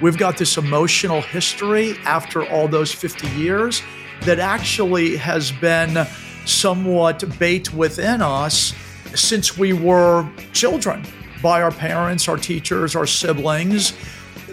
we've 0.00 0.18
got 0.18 0.36
this 0.36 0.56
emotional 0.56 1.20
history 1.20 1.96
after 2.04 2.46
all 2.48 2.68
those 2.68 2.92
50 2.92 3.28
years 3.30 3.82
that 4.22 4.38
actually 4.38 5.16
has 5.16 5.52
been 5.52 6.06
somewhat 6.46 7.24
baked 7.38 7.72
within 7.74 8.22
us 8.22 8.74
since 9.14 9.56
we 9.56 9.72
were 9.72 10.28
children 10.52 11.04
by 11.42 11.62
our 11.62 11.70
parents, 11.70 12.28
our 12.28 12.36
teachers, 12.36 12.96
our 12.96 13.06
siblings. 13.06 13.92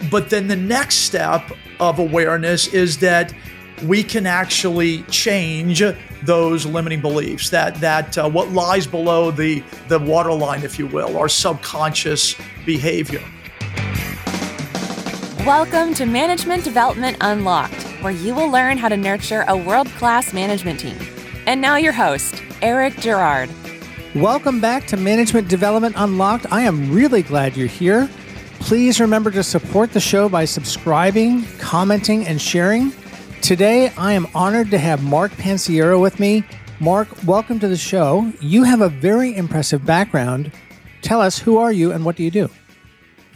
But 0.09 0.29
then 0.29 0.47
the 0.47 0.55
next 0.55 0.95
step 0.95 1.51
of 1.79 1.99
awareness 1.99 2.67
is 2.67 2.97
that 2.99 3.33
we 3.85 4.03
can 4.03 4.27
actually 4.27 5.01
change 5.03 5.81
those 6.23 6.65
limiting 6.65 7.01
beliefs 7.01 7.49
that 7.49 7.73
that 7.75 8.15
uh, 8.15 8.29
what 8.29 8.49
lies 8.49 8.85
below 8.85 9.31
the 9.31 9.63
the 9.87 9.97
waterline 9.97 10.61
if 10.61 10.77
you 10.77 10.85
will 10.85 11.17
our 11.17 11.27
subconscious 11.27 12.35
behavior 12.63 13.23
welcome 15.45 15.93
to 15.93 16.05
management 16.05 16.63
development 16.63 17.17
unlocked 17.21 17.81
where 18.01 18.13
you 18.13 18.33
will 18.33 18.49
learn 18.49 18.77
how 18.77 18.87
to 18.87 18.95
nurture 18.95 19.43
a 19.47 19.57
world-class 19.57 20.33
management 20.33 20.79
team 20.79 20.97
and 21.47 21.59
now 21.59 21.75
your 21.75 21.91
host 21.91 22.41
eric 22.61 22.95
Girard. 22.97 23.49
welcome 24.15 24.61
back 24.61 24.85
to 24.85 24.95
management 24.97 25.47
development 25.47 25.95
unlocked 25.97 26.45
i 26.51 26.61
am 26.61 26.93
really 26.93 27.23
glad 27.23 27.57
you're 27.57 27.67
here 27.67 28.09
please 28.59 28.99
remember 28.99 29.31
to 29.31 29.43
support 29.43 29.91
the 29.93 29.99
show 29.99 30.29
by 30.29 30.45
subscribing 30.45 31.45
commenting 31.57 32.25
and 32.27 32.39
sharing 32.39 32.91
Today, 33.41 33.91
I 33.97 34.13
am 34.13 34.27
honored 34.35 34.69
to 34.69 34.77
have 34.77 35.03
Mark 35.03 35.31
Panciera 35.31 35.99
with 35.99 36.19
me. 36.19 36.43
Mark, 36.79 37.07
welcome 37.25 37.59
to 37.59 37.67
the 37.67 37.75
show. 37.75 38.31
You 38.39 38.63
have 38.63 38.81
a 38.81 38.89
very 38.89 39.35
impressive 39.35 39.83
background. 39.83 40.51
Tell 41.01 41.19
us, 41.19 41.39
who 41.39 41.57
are 41.57 41.73
you 41.73 41.91
and 41.91 42.05
what 42.05 42.15
do 42.15 42.23
you 42.23 42.29
do? 42.29 42.51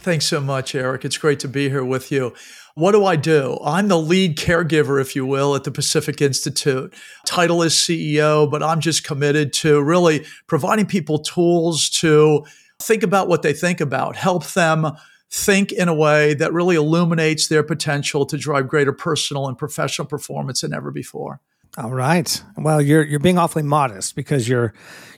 Thanks 0.06 0.26
so 0.26 0.40
much, 0.40 0.76
Eric. 0.76 1.04
It's 1.04 1.18
great 1.18 1.40
to 1.40 1.48
be 1.48 1.68
here 1.68 1.84
with 1.84 2.12
you. 2.12 2.32
What 2.76 2.92
do 2.92 3.04
I 3.04 3.16
do? 3.16 3.58
I'm 3.64 3.88
the 3.88 3.98
lead 3.98 4.38
caregiver, 4.38 5.00
if 5.00 5.16
you 5.16 5.26
will, 5.26 5.56
at 5.56 5.64
the 5.64 5.72
Pacific 5.72 6.22
Institute. 6.22 6.94
Title 7.26 7.60
is 7.60 7.72
CEO, 7.72 8.48
but 8.48 8.62
I'm 8.62 8.78
just 8.78 9.02
committed 9.02 9.52
to 9.54 9.82
really 9.82 10.24
providing 10.46 10.86
people 10.86 11.18
tools 11.18 11.90
to 12.02 12.44
think 12.80 13.02
about 13.02 13.26
what 13.26 13.42
they 13.42 13.52
think 13.52 13.80
about, 13.80 14.14
help 14.14 14.46
them 14.50 14.92
think 15.28 15.72
in 15.72 15.88
a 15.88 15.94
way 15.94 16.34
that 16.34 16.52
really 16.52 16.76
illuminates 16.76 17.48
their 17.48 17.64
potential 17.64 18.24
to 18.26 18.38
drive 18.38 18.68
greater 18.68 18.92
personal 18.92 19.48
and 19.48 19.58
professional 19.58 20.06
performance 20.06 20.60
than 20.60 20.72
ever 20.72 20.92
before. 20.92 21.40
All 21.78 21.90
right. 21.90 22.44
Well, 22.56 22.80
you're 22.80 23.02
you're 23.02 23.18
being 23.18 23.38
awfully 23.38 23.64
modest 23.64 24.14
because 24.14 24.48
your 24.48 24.72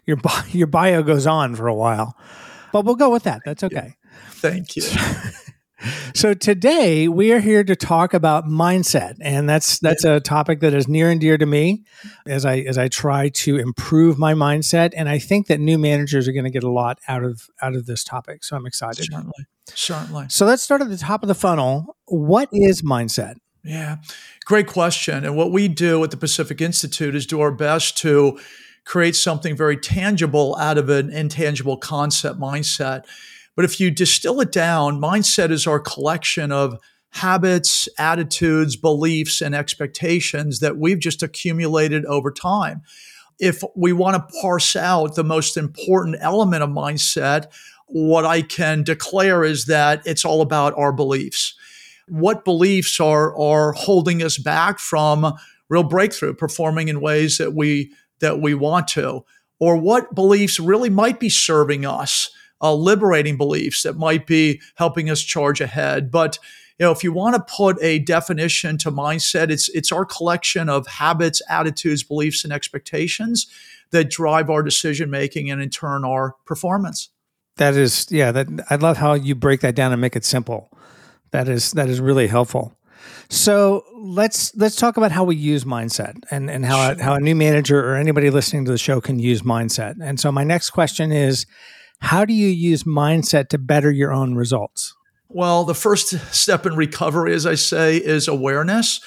your 0.06 0.16
your 0.48 0.66
bio 0.66 1.02
goes 1.02 1.26
on 1.26 1.56
for 1.56 1.66
a 1.66 1.74
while, 1.74 2.16
but 2.72 2.86
we'll 2.86 2.96
go 2.96 3.10
with 3.10 3.24
that. 3.24 3.42
That's 3.44 3.62
okay. 3.62 3.97
Thank 4.38 4.76
you. 4.76 4.82
so 6.14 6.34
today 6.34 7.08
we 7.08 7.32
are 7.32 7.40
here 7.40 7.64
to 7.64 7.76
talk 7.76 8.14
about 8.14 8.44
mindset, 8.44 9.16
and 9.20 9.48
that's 9.48 9.78
that's 9.78 10.04
a 10.04 10.20
topic 10.20 10.60
that 10.60 10.74
is 10.74 10.88
near 10.88 11.10
and 11.10 11.20
dear 11.20 11.36
to 11.38 11.46
me 11.46 11.84
as 12.26 12.44
I 12.44 12.58
as 12.58 12.78
I 12.78 12.88
try 12.88 13.28
to 13.30 13.56
improve 13.56 14.18
my 14.18 14.34
mindset. 14.34 14.92
And 14.96 15.08
I 15.08 15.18
think 15.18 15.48
that 15.48 15.60
new 15.60 15.78
managers 15.78 16.28
are 16.28 16.32
going 16.32 16.44
to 16.44 16.50
get 16.50 16.64
a 16.64 16.70
lot 16.70 16.98
out 17.08 17.24
of 17.24 17.42
out 17.60 17.74
of 17.74 17.86
this 17.86 18.04
topic. 18.04 18.44
So 18.44 18.56
I'm 18.56 18.66
excited. 18.66 19.06
Certainly. 19.10 19.46
Certainly. 19.74 20.26
So 20.30 20.46
let's 20.46 20.62
start 20.62 20.80
at 20.80 20.88
the 20.88 20.96
top 20.96 21.22
of 21.22 21.28
the 21.28 21.34
funnel. 21.34 21.96
What 22.06 22.48
is 22.52 22.82
mindset? 22.82 23.34
Yeah, 23.64 23.96
great 24.44 24.66
question. 24.66 25.24
And 25.24 25.36
what 25.36 25.52
we 25.52 25.68
do 25.68 26.02
at 26.04 26.10
the 26.10 26.16
Pacific 26.16 26.60
Institute 26.60 27.14
is 27.14 27.26
do 27.26 27.40
our 27.40 27.50
best 27.50 27.98
to 27.98 28.38
create 28.84 29.14
something 29.14 29.54
very 29.54 29.76
tangible 29.76 30.56
out 30.56 30.78
of 30.78 30.88
an 30.88 31.10
intangible 31.10 31.76
concept 31.76 32.40
mindset. 32.40 33.04
But 33.58 33.64
if 33.64 33.80
you 33.80 33.90
distill 33.90 34.40
it 34.40 34.52
down, 34.52 35.00
mindset 35.00 35.50
is 35.50 35.66
our 35.66 35.80
collection 35.80 36.52
of 36.52 36.78
habits, 37.10 37.88
attitudes, 37.98 38.76
beliefs, 38.76 39.42
and 39.42 39.52
expectations 39.52 40.60
that 40.60 40.76
we've 40.76 41.00
just 41.00 41.24
accumulated 41.24 42.04
over 42.04 42.30
time. 42.30 42.82
If 43.40 43.64
we 43.74 43.92
want 43.92 44.14
to 44.14 44.40
parse 44.40 44.76
out 44.76 45.16
the 45.16 45.24
most 45.24 45.56
important 45.56 46.18
element 46.20 46.62
of 46.62 46.70
mindset, 46.70 47.46
what 47.86 48.24
I 48.24 48.42
can 48.42 48.84
declare 48.84 49.42
is 49.42 49.64
that 49.64 50.02
it's 50.06 50.24
all 50.24 50.40
about 50.40 50.78
our 50.78 50.92
beliefs. 50.92 51.56
What 52.06 52.44
beliefs 52.44 53.00
are 53.00 53.36
are 53.36 53.72
holding 53.72 54.22
us 54.22 54.38
back 54.38 54.78
from 54.78 55.34
real 55.68 55.82
breakthrough, 55.82 56.34
performing 56.34 56.86
in 56.86 57.00
ways 57.00 57.38
that 57.38 57.54
we 57.54 57.90
that 58.20 58.40
we 58.40 58.54
want 58.54 58.86
to, 58.90 59.24
or 59.58 59.76
what 59.76 60.14
beliefs 60.14 60.60
really 60.60 60.90
might 60.90 61.18
be 61.18 61.28
serving 61.28 61.84
us, 61.84 62.30
uh, 62.60 62.74
liberating 62.74 63.36
beliefs 63.36 63.82
that 63.82 63.96
might 63.96 64.26
be 64.26 64.60
helping 64.76 65.10
us 65.10 65.20
charge 65.20 65.60
ahead. 65.60 66.10
But 66.10 66.38
you 66.78 66.86
know, 66.86 66.92
if 66.92 67.02
you 67.02 67.12
want 67.12 67.34
to 67.34 67.54
put 67.54 67.76
a 67.82 67.98
definition 67.98 68.78
to 68.78 68.92
mindset, 68.92 69.50
it's 69.50 69.68
it's 69.70 69.90
our 69.90 70.04
collection 70.04 70.68
of 70.68 70.86
habits, 70.86 71.42
attitudes, 71.48 72.02
beliefs, 72.02 72.44
and 72.44 72.52
expectations 72.52 73.48
that 73.90 74.10
drive 74.10 74.50
our 74.50 74.62
decision 74.62 75.10
making 75.10 75.50
and 75.50 75.60
in 75.60 75.70
turn 75.70 76.04
our 76.04 76.36
performance. 76.44 77.10
That 77.56 77.74
is, 77.74 78.06
yeah. 78.10 78.30
That 78.30 78.46
I 78.70 78.76
love 78.76 78.96
how 78.96 79.14
you 79.14 79.34
break 79.34 79.60
that 79.60 79.74
down 79.74 79.90
and 79.90 80.00
make 80.00 80.14
it 80.14 80.24
simple. 80.24 80.70
That 81.32 81.48
is 81.48 81.72
that 81.72 81.88
is 81.88 82.00
really 82.00 82.28
helpful. 82.28 82.72
So 83.28 83.84
let's 83.94 84.54
let's 84.56 84.76
talk 84.76 84.96
about 84.96 85.12
how 85.12 85.24
we 85.24 85.36
use 85.36 85.64
mindset 85.64 86.22
and 86.30 86.48
and 86.48 86.64
how 86.64 86.96
how 86.98 87.14
a 87.14 87.20
new 87.20 87.34
manager 87.34 87.84
or 87.84 87.96
anybody 87.96 88.30
listening 88.30 88.64
to 88.66 88.70
the 88.70 88.78
show 88.78 89.00
can 89.00 89.18
use 89.18 89.42
mindset. 89.42 89.96
And 90.00 90.18
so 90.18 90.30
my 90.32 90.44
next 90.44 90.70
question 90.70 91.12
is, 91.12 91.44
how 92.00 92.24
do 92.24 92.32
you 92.32 92.48
use 92.48 92.84
mindset 92.84 93.48
to 93.48 93.58
better 93.58 93.90
your 93.90 94.12
own 94.12 94.34
results? 94.34 94.94
Well, 95.28 95.64
the 95.64 95.74
first 95.74 96.08
step 96.34 96.64
in 96.64 96.74
recovery, 96.74 97.34
as 97.34 97.46
I 97.46 97.54
say, 97.54 97.96
is 97.98 98.28
awareness. 98.28 99.00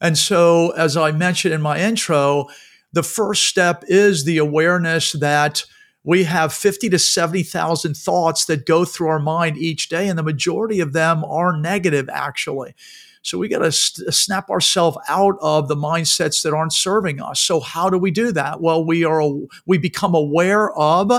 And 0.00 0.16
so, 0.16 0.70
as 0.70 0.96
I 0.96 1.10
mentioned 1.12 1.54
in 1.54 1.62
my 1.62 1.80
intro, 1.80 2.46
the 2.92 3.02
first 3.02 3.48
step 3.48 3.84
is 3.88 4.24
the 4.24 4.38
awareness 4.38 5.12
that 5.12 5.64
we 6.04 6.24
have 6.24 6.52
50 6.52 6.90
to 6.90 6.98
70,000 6.98 7.96
thoughts 7.96 8.44
that 8.44 8.66
go 8.66 8.84
through 8.84 9.08
our 9.08 9.18
mind 9.18 9.56
each 9.56 9.88
day, 9.88 10.06
and 10.06 10.18
the 10.18 10.22
majority 10.22 10.80
of 10.80 10.92
them 10.92 11.24
are 11.24 11.56
negative, 11.56 12.08
actually. 12.10 12.74
So 13.22 13.38
we 13.38 13.48
got 13.48 13.60
to 13.60 13.72
st- 13.72 14.12
snap 14.12 14.50
ourselves 14.50 14.98
out 15.08 15.36
of 15.40 15.66
the 15.66 15.76
mindsets 15.76 16.42
that 16.42 16.52
aren't 16.52 16.74
serving 16.74 17.22
us. 17.22 17.40
So 17.40 17.58
how 17.58 17.88
do 17.88 17.96
we 17.96 18.10
do 18.10 18.32
that? 18.32 18.60
Well, 18.60 18.84
we 18.84 19.02
are 19.02 19.22
we 19.64 19.78
become 19.78 20.14
aware 20.14 20.70
of 20.72 21.10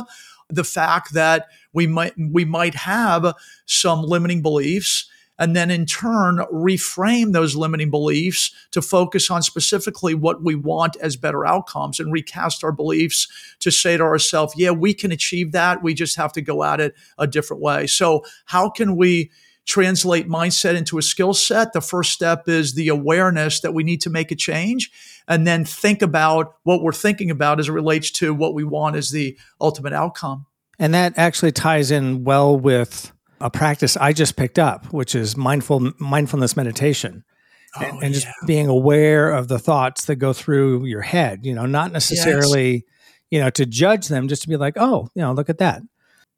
the 0.49 0.63
fact 0.63 1.13
that 1.13 1.47
we 1.73 1.87
might 1.87 2.13
we 2.17 2.45
might 2.45 2.75
have 2.75 3.33
some 3.65 4.01
limiting 4.03 4.41
beliefs 4.41 5.09
and 5.37 5.55
then 5.55 5.69
in 5.69 5.85
turn 5.85 6.37
reframe 6.51 7.33
those 7.33 7.55
limiting 7.55 7.89
beliefs 7.89 8.53
to 8.71 8.81
focus 8.81 9.29
on 9.29 9.41
specifically 9.41 10.13
what 10.13 10.43
we 10.43 10.55
want 10.55 10.95
as 10.97 11.15
better 11.15 11.45
outcomes 11.45 11.99
and 11.99 12.11
recast 12.11 12.63
our 12.63 12.71
beliefs 12.71 13.27
to 13.59 13.71
say 13.71 13.97
to 13.97 14.03
ourselves, 14.03 14.53
yeah, 14.55 14.71
we 14.71 14.93
can 14.93 15.11
achieve 15.11 15.51
that. 15.51 15.83
We 15.83 15.93
just 15.93 16.15
have 16.15 16.31
to 16.33 16.41
go 16.41 16.63
at 16.63 16.79
it 16.79 16.95
a 17.17 17.27
different 17.27 17.61
way. 17.61 17.87
So, 17.87 18.23
how 18.45 18.69
can 18.69 18.95
we? 18.95 19.31
Translate 19.65 20.27
mindset 20.27 20.75
into 20.75 20.97
a 20.97 21.01
skill 21.01 21.33
set, 21.33 21.73
the 21.73 21.81
first 21.81 22.11
step 22.11 22.47
is 22.47 22.73
the 22.73 22.87
awareness 22.87 23.59
that 23.61 23.73
we 23.73 23.83
need 23.83 24.01
to 24.01 24.09
make 24.09 24.31
a 24.31 24.35
change 24.35 24.91
and 25.27 25.45
then 25.47 25.65
think 25.65 26.01
about 26.01 26.55
what 26.63 26.81
we're 26.81 26.93
thinking 26.93 27.31
about 27.31 27.59
as 27.59 27.67
it 27.67 27.71
relates 27.71 28.11
to 28.11 28.33
what 28.33 28.53
we 28.53 28.63
want 28.63 28.95
as 28.95 29.09
the 29.09 29.37
ultimate 29.59 29.93
outcome. 29.93 30.45
And 30.77 30.93
that 30.93 31.13
actually 31.17 31.51
ties 31.51 31.91
in 31.91 32.23
well 32.23 32.57
with 32.57 33.11
a 33.41 33.49
practice 33.49 33.97
I 33.97 34.13
just 34.13 34.35
picked 34.35 34.59
up, 34.59 34.91
which 34.93 35.15
is 35.15 35.35
mindful 35.35 35.93
mindfulness 35.99 36.55
meditation. 36.55 37.23
Oh, 37.77 37.83
and, 37.83 38.03
and, 38.03 38.13
just 38.13 38.25
yeah. 38.25 38.33
being 38.47 38.67
aware 38.67 39.33
of 39.33 39.49
the 39.49 39.59
thoughts 39.59 40.05
that 40.05 40.15
go 40.15 40.31
through 40.31 40.85
your 40.85 41.01
head, 41.01 41.45
you 41.45 41.53
know, 41.53 41.65
not 41.65 41.91
necessarily, 41.91 42.73
yes. 42.73 42.83
you 43.31 43.39
know, 43.39 43.49
to 43.49 43.65
judge 43.65 44.07
them, 44.07 44.29
just 44.29 44.43
to 44.43 44.47
be 44.47 44.55
like, 44.55 44.75
oh, 44.77 45.09
you 45.13 45.21
know, 45.21 45.33
look 45.33 45.49
at 45.49 45.57
that. 45.57 45.81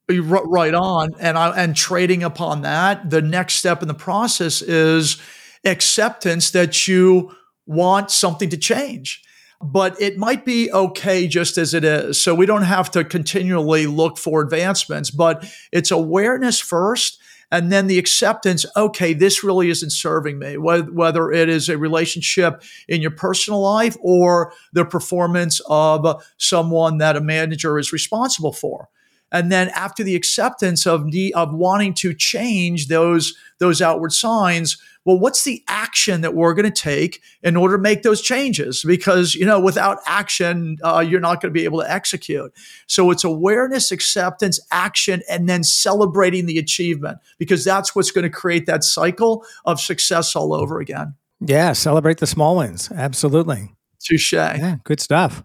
Right 0.09 0.73
on, 0.73 1.16
and 1.19 1.38
I, 1.38 1.50
and 1.57 1.75
trading 1.75 2.23
upon 2.23 2.62
that, 2.62 3.09
the 3.09 3.22
next 3.22 3.56
step 3.56 3.81
in 3.81 3.89
the 3.89 3.94
process 3.94 4.62
is 4.62 5.18
acceptance 5.65 6.51
that 6.51 6.88
you 6.88 7.36
want 7.65 8.09
something 8.09 8.50
to 8.50 8.57
change 8.57 9.21
but 9.62 10.00
it 10.00 10.18
might 10.18 10.45
be 10.45 10.71
okay 10.71 11.27
just 11.27 11.57
as 11.57 11.74
it 11.74 11.83
is. 11.83 12.21
So 12.21 12.36
we 12.36 12.45
don't 12.45 12.62
have 12.62 12.92
to 12.92 13.04
continually 13.04 13.88
look 13.88 14.18
for 14.18 14.42
advancements, 14.42 15.09
but 15.09 15.51
it's 15.71 15.89
awareness 15.89 16.60
first 16.60 17.19
and 17.51 17.71
then 17.71 17.88
the 17.88 17.98
acceptance 17.98 18.65
okay 18.75 19.13
this 19.13 19.44
really 19.44 19.69
isn't 19.69 19.92
serving 19.92 20.38
me 20.38 20.57
whether 20.57 21.31
it 21.31 21.48
is 21.50 21.69
a 21.69 21.77
relationship 21.77 22.62
in 22.88 23.01
your 23.01 23.12
personal 23.12 23.62
life 23.62 23.95
or 24.01 24.51
the 24.74 24.86
performance 24.86 25.62
of 25.69 26.21
someone 26.38 26.98
that 26.98 27.15
a 27.15 27.21
manager 27.21 27.80
is 27.80 27.94
responsible 27.94 28.51
for 28.51 28.89
and 29.31 29.51
then 29.51 29.69
after 29.69 30.03
the 30.03 30.15
acceptance 30.15 30.85
of 30.85 31.06
need 31.06 31.33
of 31.33 31.53
wanting 31.53 31.94
to 31.95 32.13
change 32.13 32.88
those 32.88 33.35
those 33.59 33.81
outward 33.81 34.13
signs 34.13 34.77
well, 35.07 35.18
what's 35.18 35.45
the 35.45 35.63
action 35.69 36.19
that 36.19 36.35
we're 36.35 36.53
going 36.53 36.69
to 36.69 36.81
take 36.81 37.21
in 37.41 37.56
order 37.56 37.77
to 37.77 37.81
make 37.81 38.03
those 38.03 38.21
changes? 38.21 38.83
Because, 38.85 39.35
you 39.35 39.45
know, 39.45 39.57
without 39.57 40.00
action, 40.06 40.75
uh, 40.83 41.00
you're 41.00 41.21
not 41.21 41.41
going 41.41 41.50
to 41.50 41.57
be 41.57 41.63
able 41.63 41.79
to 41.79 41.89
execute. 41.89 42.53
So 42.88 43.09
it's 43.09 43.24
awareness, 43.24 43.94
acceptance, 43.94 44.59
action, 44.69 45.21
and 45.29 45.47
then 45.47 45.63
celebrating 45.63 46.45
the 46.45 46.57
achievement 46.57 47.19
because 47.38 47.63
that's 47.63 47.95
what's 47.95 48.12
going 48.12 48.24
to 48.24 48.29
create 48.29 48.65
that 48.65 48.83
cycle 48.83 49.45
of 49.63 49.79
success 49.79 50.35
all 50.35 50.53
over 50.53 50.81
again. 50.81 51.15
Yeah, 51.39 51.71
celebrate 51.71 52.18
the 52.18 52.27
small 52.27 52.57
wins. 52.57 52.91
Absolutely. 52.91 53.71
Touche. 54.03 54.33
Yeah, 54.33 54.75
good 54.83 55.00
stuff. 55.00 55.41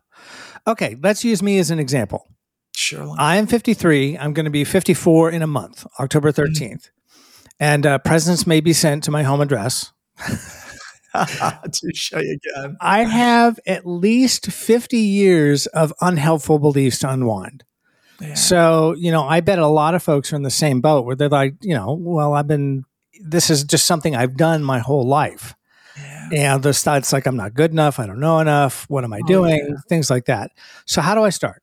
Okay, 0.67 0.97
let's 1.01 1.25
use 1.25 1.41
me 1.41 1.61
as 1.61 1.71
an 1.71 1.79
example. 1.79 2.27
Sure. 2.83 3.15
I 3.17 3.37
am 3.37 3.47
53. 3.47 4.19
I'm 4.19 4.33
going 4.33 4.45
to 4.45 4.51
be 4.51 4.65
54 4.65 5.31
in 5.31 5.43
a 5.43 5.47
month, 5.47 5.87
October 6.01 6.33
13th. 6.33 6.59
Mm-hmm. 6.59 7.49
And 7.61 7.87
uh, 7.87 7.99
presents 7.99 8.45
may 8.45 8.61
be 8.61 8.73
sent 8.73 9.05
to 9.05 9.13
my 9.13 9.23
home 9.23 9.41
address. 9.41 9.93
Touche 11.73 12.13
again. 12.13 12.77
I 12.81 13.05
have 13.05 13.61
at 13.67 13.87
least 13.87 14.47
50 14.47 14.97
years 14.99 15.67
of 15.69 15.93
unhelpful 16.01 16.59
beliefs 16.59 16.99
to 17.01 17.11
unwind. 17.11 17.63
Yeah. 18.21 18.35
So, 18.35 18.95
you 18.97 19.13
know, 19.13 19.23
I 19.23 19.41
bet 19.41 19.61
a 19.61 19.69
lot 19.69 19.95
of 19.95 20.03
folks 20.03 20.33
are 20.33 20.37
in 20.37 20.43
the 20.43 20.51
same 20.51 20.81
boat 20.81 21.05
where 21.05 21.15
they're 21.15 21.29
like, 21.29 21.55
you 21.61 21.75
know, 21.75 21.97
well, 22.01 22.35
I've 22.35 22.49
been, 22.49 22.85
this 23.21 23.49
is 23.49 23.63
just 23.63 23.87
something 23.87 24.17
I've 24.17 24.37
done 24.37 24.65
my 24.65 24.81
whole 24.81 25.07
life. 25.07 25.55
Yeah. 25.97 26.31
And 26.33 26.63
the 26.65 26.73
thoughts 26.73 27.13
like, 27.13 27.27
I'm 27.27 27.37
not 27.37 27.55
good 27.55 27.71
enough. 27.71 28.01
I 28.01 28.07
don't 28.07 28.21
know 28.21 28.41
enough. 28.41 28.87
What 28.89 29.05
am 29.05 29.13
I 29.13 29.21
oh, 29.23 29.29
doing? 29.29 29.67
Yeah. 29.69 29.77
Things 29.89 30.11
like 30.11 30.25
that. 30.25 30.51
So, 30.85 31.01
how 31.01 31.15
do 31.15 31.23
I 31.23 31.31
start? 31.31 31.62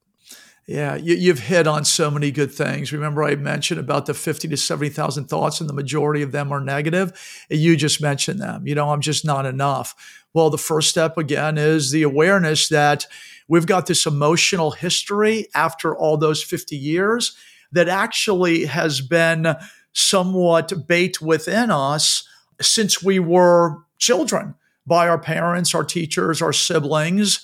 Yeah, 0.70 0.98
you, 0.98 1.30
have 1.30 1.40
hit 1.40 1.66
on 1.66 1.84
so 1.84 2.12
many 2.12 2.30
good 2.30 2.52
things. 2.52 2.94
Remember, 2.94 3.24
I 3.24 3.34
mentioned 3.34 3.80
about 3.80 4.06
the 4.06 4.14
50 4.14 4.50
to 4.50 4.56
70,000 4.56 5.26
thoughts, 5.26 5.60
and 5.60 5.68
the 5.68 5.74
majority 5.74 6.22
of 6.22 6.32
them 6.32 6.52
are 6.52 6.60
negative. 6.60 7.46
You 7.50 7.76
just 7.76 8.00
mentioned 8.00 8.40
them. 8.40 8.68
You 8.68 8.76
know, 8.76 8.92
I'm 8.92 9.02
just 9.02 9.26
not 9.26 9.48
enough. 9.48 9.96
Well, 10.32 10.52
the 10.52 10.60
first 10.60 10.92
step, 10.92 11.18
again, 11.18 11.58
is 11.58 11.90
the 11.90 12.04
awareness 12.04 12.70
that 12.70 13.08
we've 13.48 13.66
got 13.66 13.88
this 13.88 14.06
emotional 14.06 14.70
history 14.70 15.48
after 15.56 15.98
all 15.98 16.18
those 16.18 16.44
50 16.44 16.78
years 16.78 17.36
that 17.72 17.90
actually 17.90 18.66
has 18.66 19.02
been 19.02 19.56
somewhat 19.94 20.88
baked 20.88 21.20
within 21.20 21.72
us 21.72 22.28
since 22.62 23.02
we 23.02 23.18
were 23.18 23.78
children 23.98 24.54
by 24.86 25.08
our 25.08 25.18
parents, 25.18 25.74
our 25.74 25.84
teachers, 25.84 26.44
our 26.44 26.54
siblings. 26.54 27.42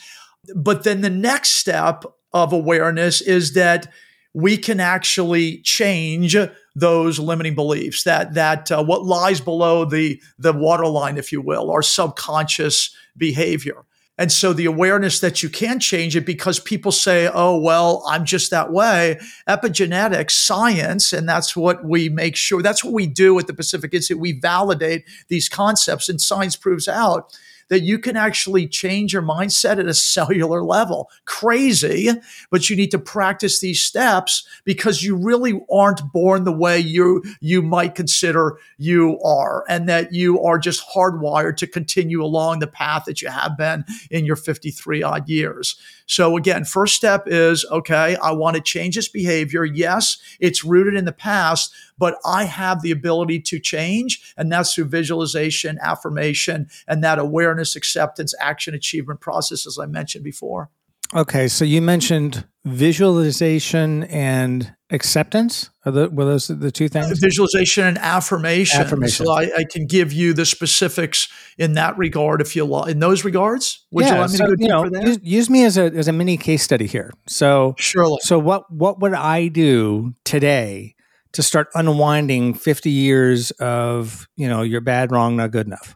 But 0.56 0.84
then 0.84 1.02
the 1.02 1.10
next 1.10 1.54
step 1.54 2.06
of 2.36 2.52
awareness 2.52 3.22
is 3.22 3.54
that 3.54 3.92
we 4.34 4.58
can 4.58 4.82
actually 4.82 5.60
change 5.60 6.36
those 6.76 7.18
limiting 7.18 7.56
beliefs 7.56 8.04
that 8.04 8.34
that 8.34 8.70
uh, 8.70 8.84
what 8.84 9.06
lies 9.06 9.40
below 9.40 9.86
the 9.86 10.22
the 10.38 10.52
waterline 10.52 11.18
if 11.18 11.32
you 11.32 11.42
will 11.42 11.72
our 11.72 11.82
subconscious 11.82 12.94
behavior. 13.18 13.86
And 14.18 14.32
so 14.32 14.54
the 14.54 14.66
awareness 14.66 15.20
that 15.20 15.44
you 15.44 15.50
can 15.50 15.80
change 15.80 16.16
it 16.16 16.26
because 16.26 16.60
people 16.60 16.92
say 16.92 17.30
oh 17.34 17.58
well 17.58 18.04
i'm 18.06 18.26
just 18.26 18.52
that 18.52 18.74
way. 18.74 19.18
Epigenetics 19.48 20.32
science 20.32 21.14
and 21.14 21.30
that's 21.30 21.56
what 21.56 21.86
we 21.86 22.10
make 22.10 22.36
sure 22.36 22.62
that's 22.62 22.84
what 22.84 22.94
we 22.94 23.08
do 23.08 23.40
at 23.40 23.48
the 23.48 23.54
pacific 23.54 23.94
institute. 23.94 24.20
We 24.20 24.38
validate 24.38 25.06
these 25.30 25.48
concepts 25.48 26.10
and 26.10 26.20
science 26.20 26.58
proves 26.58 26.90
out 26.90 27.34
that 27.70 27.82
you 27.82 28.00
can 28.00 28.16
actually 28.16 28.68
change 28.68 29.14
your 29.14 29.22
mindset 29.22 29.80
at 29.80 29.88
a 29.88 29.94
cellular 30.16 30.64
level. 30.64 31.10
Crazy, 31.26 32.10
but 32.50 32.70
you 32.70 32.76
need 32.76 32.92
to 32.92 33.00
practice 33.00 33.60
these 33.60 33.84
steps 33.84 34.48
because 34.64 35.04
you 35.04 35.16
really 35.16 35.60
aren't 35.72 36.12
born 36.12 36.44
the 36.44 36.52
way 36.52 36.80
you 36.80 37.24
you 37.40 37.62
might 37.62 37.96
consider 37.96 38.58
you 38.78 39.20
are 39.22 39.64
and 39.68 39.90
that 39.90 40.14
you 40.14 40.42
are 40.44 40.58
just 40.58 40.84
hardwired 40.96 41.58
to 41.58 41.68
continue 41.68 42.24
along 42.24 42.60
the 42.60 42.68
path 42.68 43.06
that 43.06 43.22
you 43.22 43.30
have 43.30 43.58
been 43.58 43.84
in 44.12 44.26
your 44.26 44.36
53 44.36 45.04
odd 45.04 45.28
years. 45.28 45.76
So 46.08 46.38
again, 46.38 46.66
first 46.66 46.96
step 46.96 47.24
is 47.26 47.66
okay, 47.72 48.16
I 48.18 48.32
want 48.32 48.56
to 48.56 48.62
change 48.62 48.96
this 48.96 49.08
behavior. 49.08 49.66
Yes, 49.66 50.18
it's 50.40 50.64
rooted 50.64 50.96
in 50.96 51.06
the 51.06 51.12
past, 51.12 51.74
but 51.98 52.18
I 52.26 52.46
have 52.46 52.82
the 52.82 52.92
ability 52.92 53.42
to 53.42 53.60
change. 53.60 54.34
And 54.38 54.52
that's 54.52 54.74
through 54.74 54.86
visualization, 54.86 55.78
affirmation, 55.82 56.68
and 56.88 57.04
that 57.04 57.20
awareness, 57.20 57.76
acceptance, 57.76 58.34
action, 58.40 58.74
achievement 58.74 59.22
process, 59.22 59.66
as 59.66 59.78
I 59.80 59.86
mentioned 59.86 60.24
before. 60.24 60.70
Okay. 61.14 61.48
So 61.48 61.66
you 61.66 61.82
mentioned 61.82 62.46
visualization 62.66 64.04
and 64.06 64.76
acceptance 64.90 65.70
are 65.86 65.92
the, 65.92 66.10
were 66.10 66.26
those 66.26 66.48
the 66.48 66.72
two 66.72 66.88
things 66.88 67.12
uh, 67.12 67.16
visualization 67.20 67.86
and 67.86 67.98
affirmation, 67.98 68.82
affirmation. 68.82 69.26
so 69.26 69.32
I, 69.32 69.50
I, 69.58 69.64
can 69.64 69.88
give 69.88 70.14
you 70.14 70.34
the 70.34 70.46
specifics 70.46 71.28
in 71.58 71.74
that 71.74 71.98
regard 71.98 72.40
if 72.40 72.56
you 72.56 72.66
like 72.66 72.92
in 72.92 73.00
those 73.00 73.24
regards 73.24 73.86
would 73.92 74.06
yeah, 74.06 74.16
you 74.16 74.22
like 74.22 74.30
me 74.32 74.38
so, 74.38 74.46
to 74.46 74.56
you 74.60 74.68
know, 74.68 74.86
use, 74.86 75.20
use, 75.24 75.50
me 75.50 75.64
as 75.64 75.78
a 75.78 75.86
as 75.86 76.08
a 76.08 76.14
mini 76.14 76.38
case 76.38 76.62
study 76.62 76.86
here 76.86 77.12
so 77.28 77.74
sure 77.78 78.18
so 78.22 78.38
what 78.38 78.72
what 78.72 79.00
would 79.00 79.14
i 79.14 79.48
do 79.48 80.14
today 80.24 80.95
to 81.36 81.44
start 81.44 81.68
unwinding 81.76 82.54
50 82.54 82.90
years 82.90 83.52
of 83.52 84.28
you 84.36 84.48
know 84.48 84.62
you're 84.62 84.82
bad 84.82 85.12
wrong 85.12 85.38
not 85.38 85.52
good 85.52 85.68
enough 85.68 85.96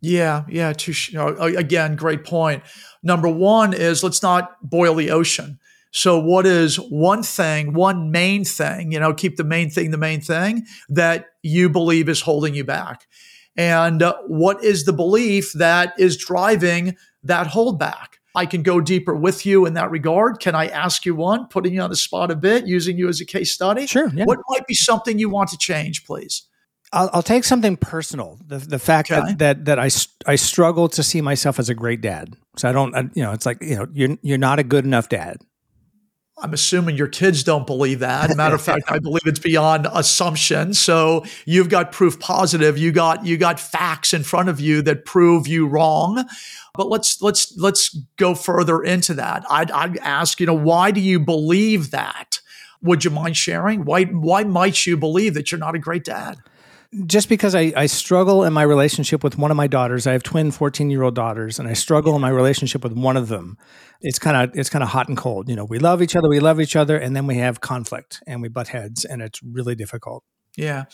yeah 0.00 0.44
yeah 0.48 0.72
too, 0.72 0.92
you 1.10 1.20
again 1.56 1.96
great 1.96 2.24
point 2.24 2.62
number 3.02 3.28
one 3.28 3.72
is 3.72 4.02
let's 4.02 4.22
not 4.22 4.56
boil 4.62 4.94
the 4.94 5.10
ocean 5.10 5.58
so, 5.92 6.18
what 6.20 6.46
is 6.46 6.76
one 6.76 7.22
thing, 7.22 7.72
one 7.72 8.12
main 8.12 8.44
thing, 8.44 8.92
you 8.92 9.00
know, 9.00 9.12
keep 9.12 9.36
the 9.36 9.44
main 9.44 9.70
thing 9.70 9.90
the 9.90 9.98
main 9.98 10.20
thing 10.20 10.66
that 10.88 11.26
you 11.42 11.68
believe 11.68 12.08
is 12.08 12.20
holding 12.20 12.54
you 12.54 12.64
back? 12.64 13.06
And 13.56 14.02
uh, 14.02 14.16
what 14.26 14.62
is 14.62 14.84
the 14.84 14.92
belief 14.92 15.52
that 15.54 15.94
is 15.98 16.16
driving 16.16 16.96
that 17.24 17.48
holdback? 17.48 18.19
I 18.34 18.46
can 18.46 18.62
go 18.62 18.80
deeper 18.80 19.14
with 19.14 19.44
you 19.44 19.66
in 19.66 19.74
that 19.74 19.90
regard. 19.90 20.38
Can 20.40 20.54
I 20.54 20.68
ask 20.68 21.04
you 21.04 21.14
one, 21.14 21.46
putting 21.48 21.74
you 21.74 21.80
on 21.80 21.90
the 21.90 21.96
spot 21.96 22.30
a 22.30 22.36
bit, 22.36 22.66
using 22.66 22.96
you 22.96 23.08
as 23.08 23.20
a 23.20 23.24
case 23.24 23.52
study? 23.52 23.86
Sure. 23.86 24.08
Yeah. 24.14 24.24
What 24.24 24.38
might 24.48 24.66
be 24.66 24.74
something 24.74 25.18
you 25.18 25.28
want 25.28 25.50
to 25.50 25.58
change, 25.58 26.04
please? 26.04 26.46
I'll, 26.92 27.10
I'll 27.12 27.22
take 27.22 27.44
something 27.44 27.76
personal. 27.76 28.38
The, 28.46 28.58
the 28.58 28.78
fact 28.78 29.10
okay. 29.10 29.20
that, 29.20 29.38
that, 29.38 29.64
that 29.66 29.78
I, 29.78 29.90
I 30.26 30.36
struggle 30.36 30.88
to 30.90 31.02
see 31.02 31.20
myself 31.20 31.58
as 31.58 31.68
a 31.68 31.74
great 31.74 32.00
dad. 32.00 32.36
So 32.56 32.68
I 32.68 32.72
don't, 32.72 32.94
I, 32.94 33.08
you 33.14 33.22
know, 33.22 33.32
it's 33.32 33.46
like, 33.46 33.62
you 33.62 33.76
know, 33.76 33.86
you're, 33.92 34.16
you're 34.22 34.38
not 34.38 34.58
a 34.58 34.64
good 34.64 34.84
enough 34.84 35.08
dad. 35.08 35.38
I'm 36.42 36.54
assuming 36.54 36.96
your 36.96 37.08
kids 37.08 37.44
don't 37.44 37.66
believe 37.66 37.98
that. 38.00 38.34
Matter 38.36 38.54
of 38.54 38.62
fact, 38.62 38.84
I 38.88 38.98
believe 39.02 39.26
it's 39.26 39.38
beyond 39.38 39.86
assumption. 39.92 40.74
So 40.74 41.24
you've 41.44 41.68
got 41.68 41.92
proof 41.92 42.18
positive. 42.18 42.78
You 42.78 42.92
got 42.92 43.26
you 43.26 43.36
got 43.36 43.60
facts 43.60 44.14
in 44.14 44.22
front 44.22 44.48
of 44.48 44.58
you 44.58 44.82
that 44.82 45.04
prove 45.04 45.46
you 45.46 45.66
wrong. 45.66 46.24
But 46.74 46.88
let's 46.88 47.20
let's 47.20 47.56
let's 47.56 47.96
go 48.16 48.34
further 48.34 48.82
into 48.82 49.14
that. 49.14 49.44
I'd, 49.50 49.70
I'd 49.70 49.98
ask, 49.98 50.40
you 50.40 50.46
know, 50.46 50.54
why 50.54 50.90
do 50.90 51.00
you 51.00 51.20
believe 51.20 51.90
that? 51.90 52.40
Would 52.82 53.04
you 53.04 53.10
mind 53.10 53.36
sharing? 53.36 53.84
Why 53.84 54.04
why 54.04 54.44
might 54.44 54.86
you 54.86 54.96
believe 54.96 55.34
that 55.34 55.52
you're 55.52 55.58
not 55.58 55.74
a 55.74 55.78
great 55.78 56.04
dad? 56.04 56.38
Just 57.06 57.28
because 57.28 57.54
I, 57.54 57.72
I 57.76 57.86
struggle 57.86 58.42
in 58.44 58.52
my 58.52 58.62
relationship 58.62 59.22
with 59.22 59.38
one 59.38 59.50
of 59.50 59.56
my 59.56 59.68
daughters, 59.68 60.06
I 60.06 60.12
have 60.12 60.22
twin 60.22 60.50
14 60.50 60.90
year 60.90 61.02
old 61.02 61.14
daughters, 61.14 61.58
and 61.58 61.68
I 61.68 61.72
struggle 61.72 62.14
in 62.16 62.20
my 62.20 62.30
relationship 62.30 62.82
with 62.82 62.92
one 62.92 63.16
of 63.16 63.28
them. 63.28 63.56
It's 64.00 64.18
kind 64.18 64.36
of 64.36 64.58
it's 64.58 64.70
kind 64.70 64.82
of 64.82 64.88
hot 64.88 65.08
and 65.08 65.16
cold. 65.16 65.48
You 65.48 65.56
know, 65.56 65.64
we 65.64 65.78
love 65.78 66.02
each 66.02 66.16
other, 66.16 66.28
we 66.28 66.40
love 66.40 66.60
each 66.60 66.74
other, 66.74 66.96
and 66.96 67.14
then 67.14 67.26
we 67.26 67.36
have 67.36 67.60
conflict 67.60 68.22
and 68.26 68.42
we 68.42 68.48
butt 68.48 68.68
heads, 68.68 69.04
and 69.04 69.22
it's 69.22 69.40
really 69.42 69.74
difficult. 69.74 70.24
Yeah. 70.56 70.86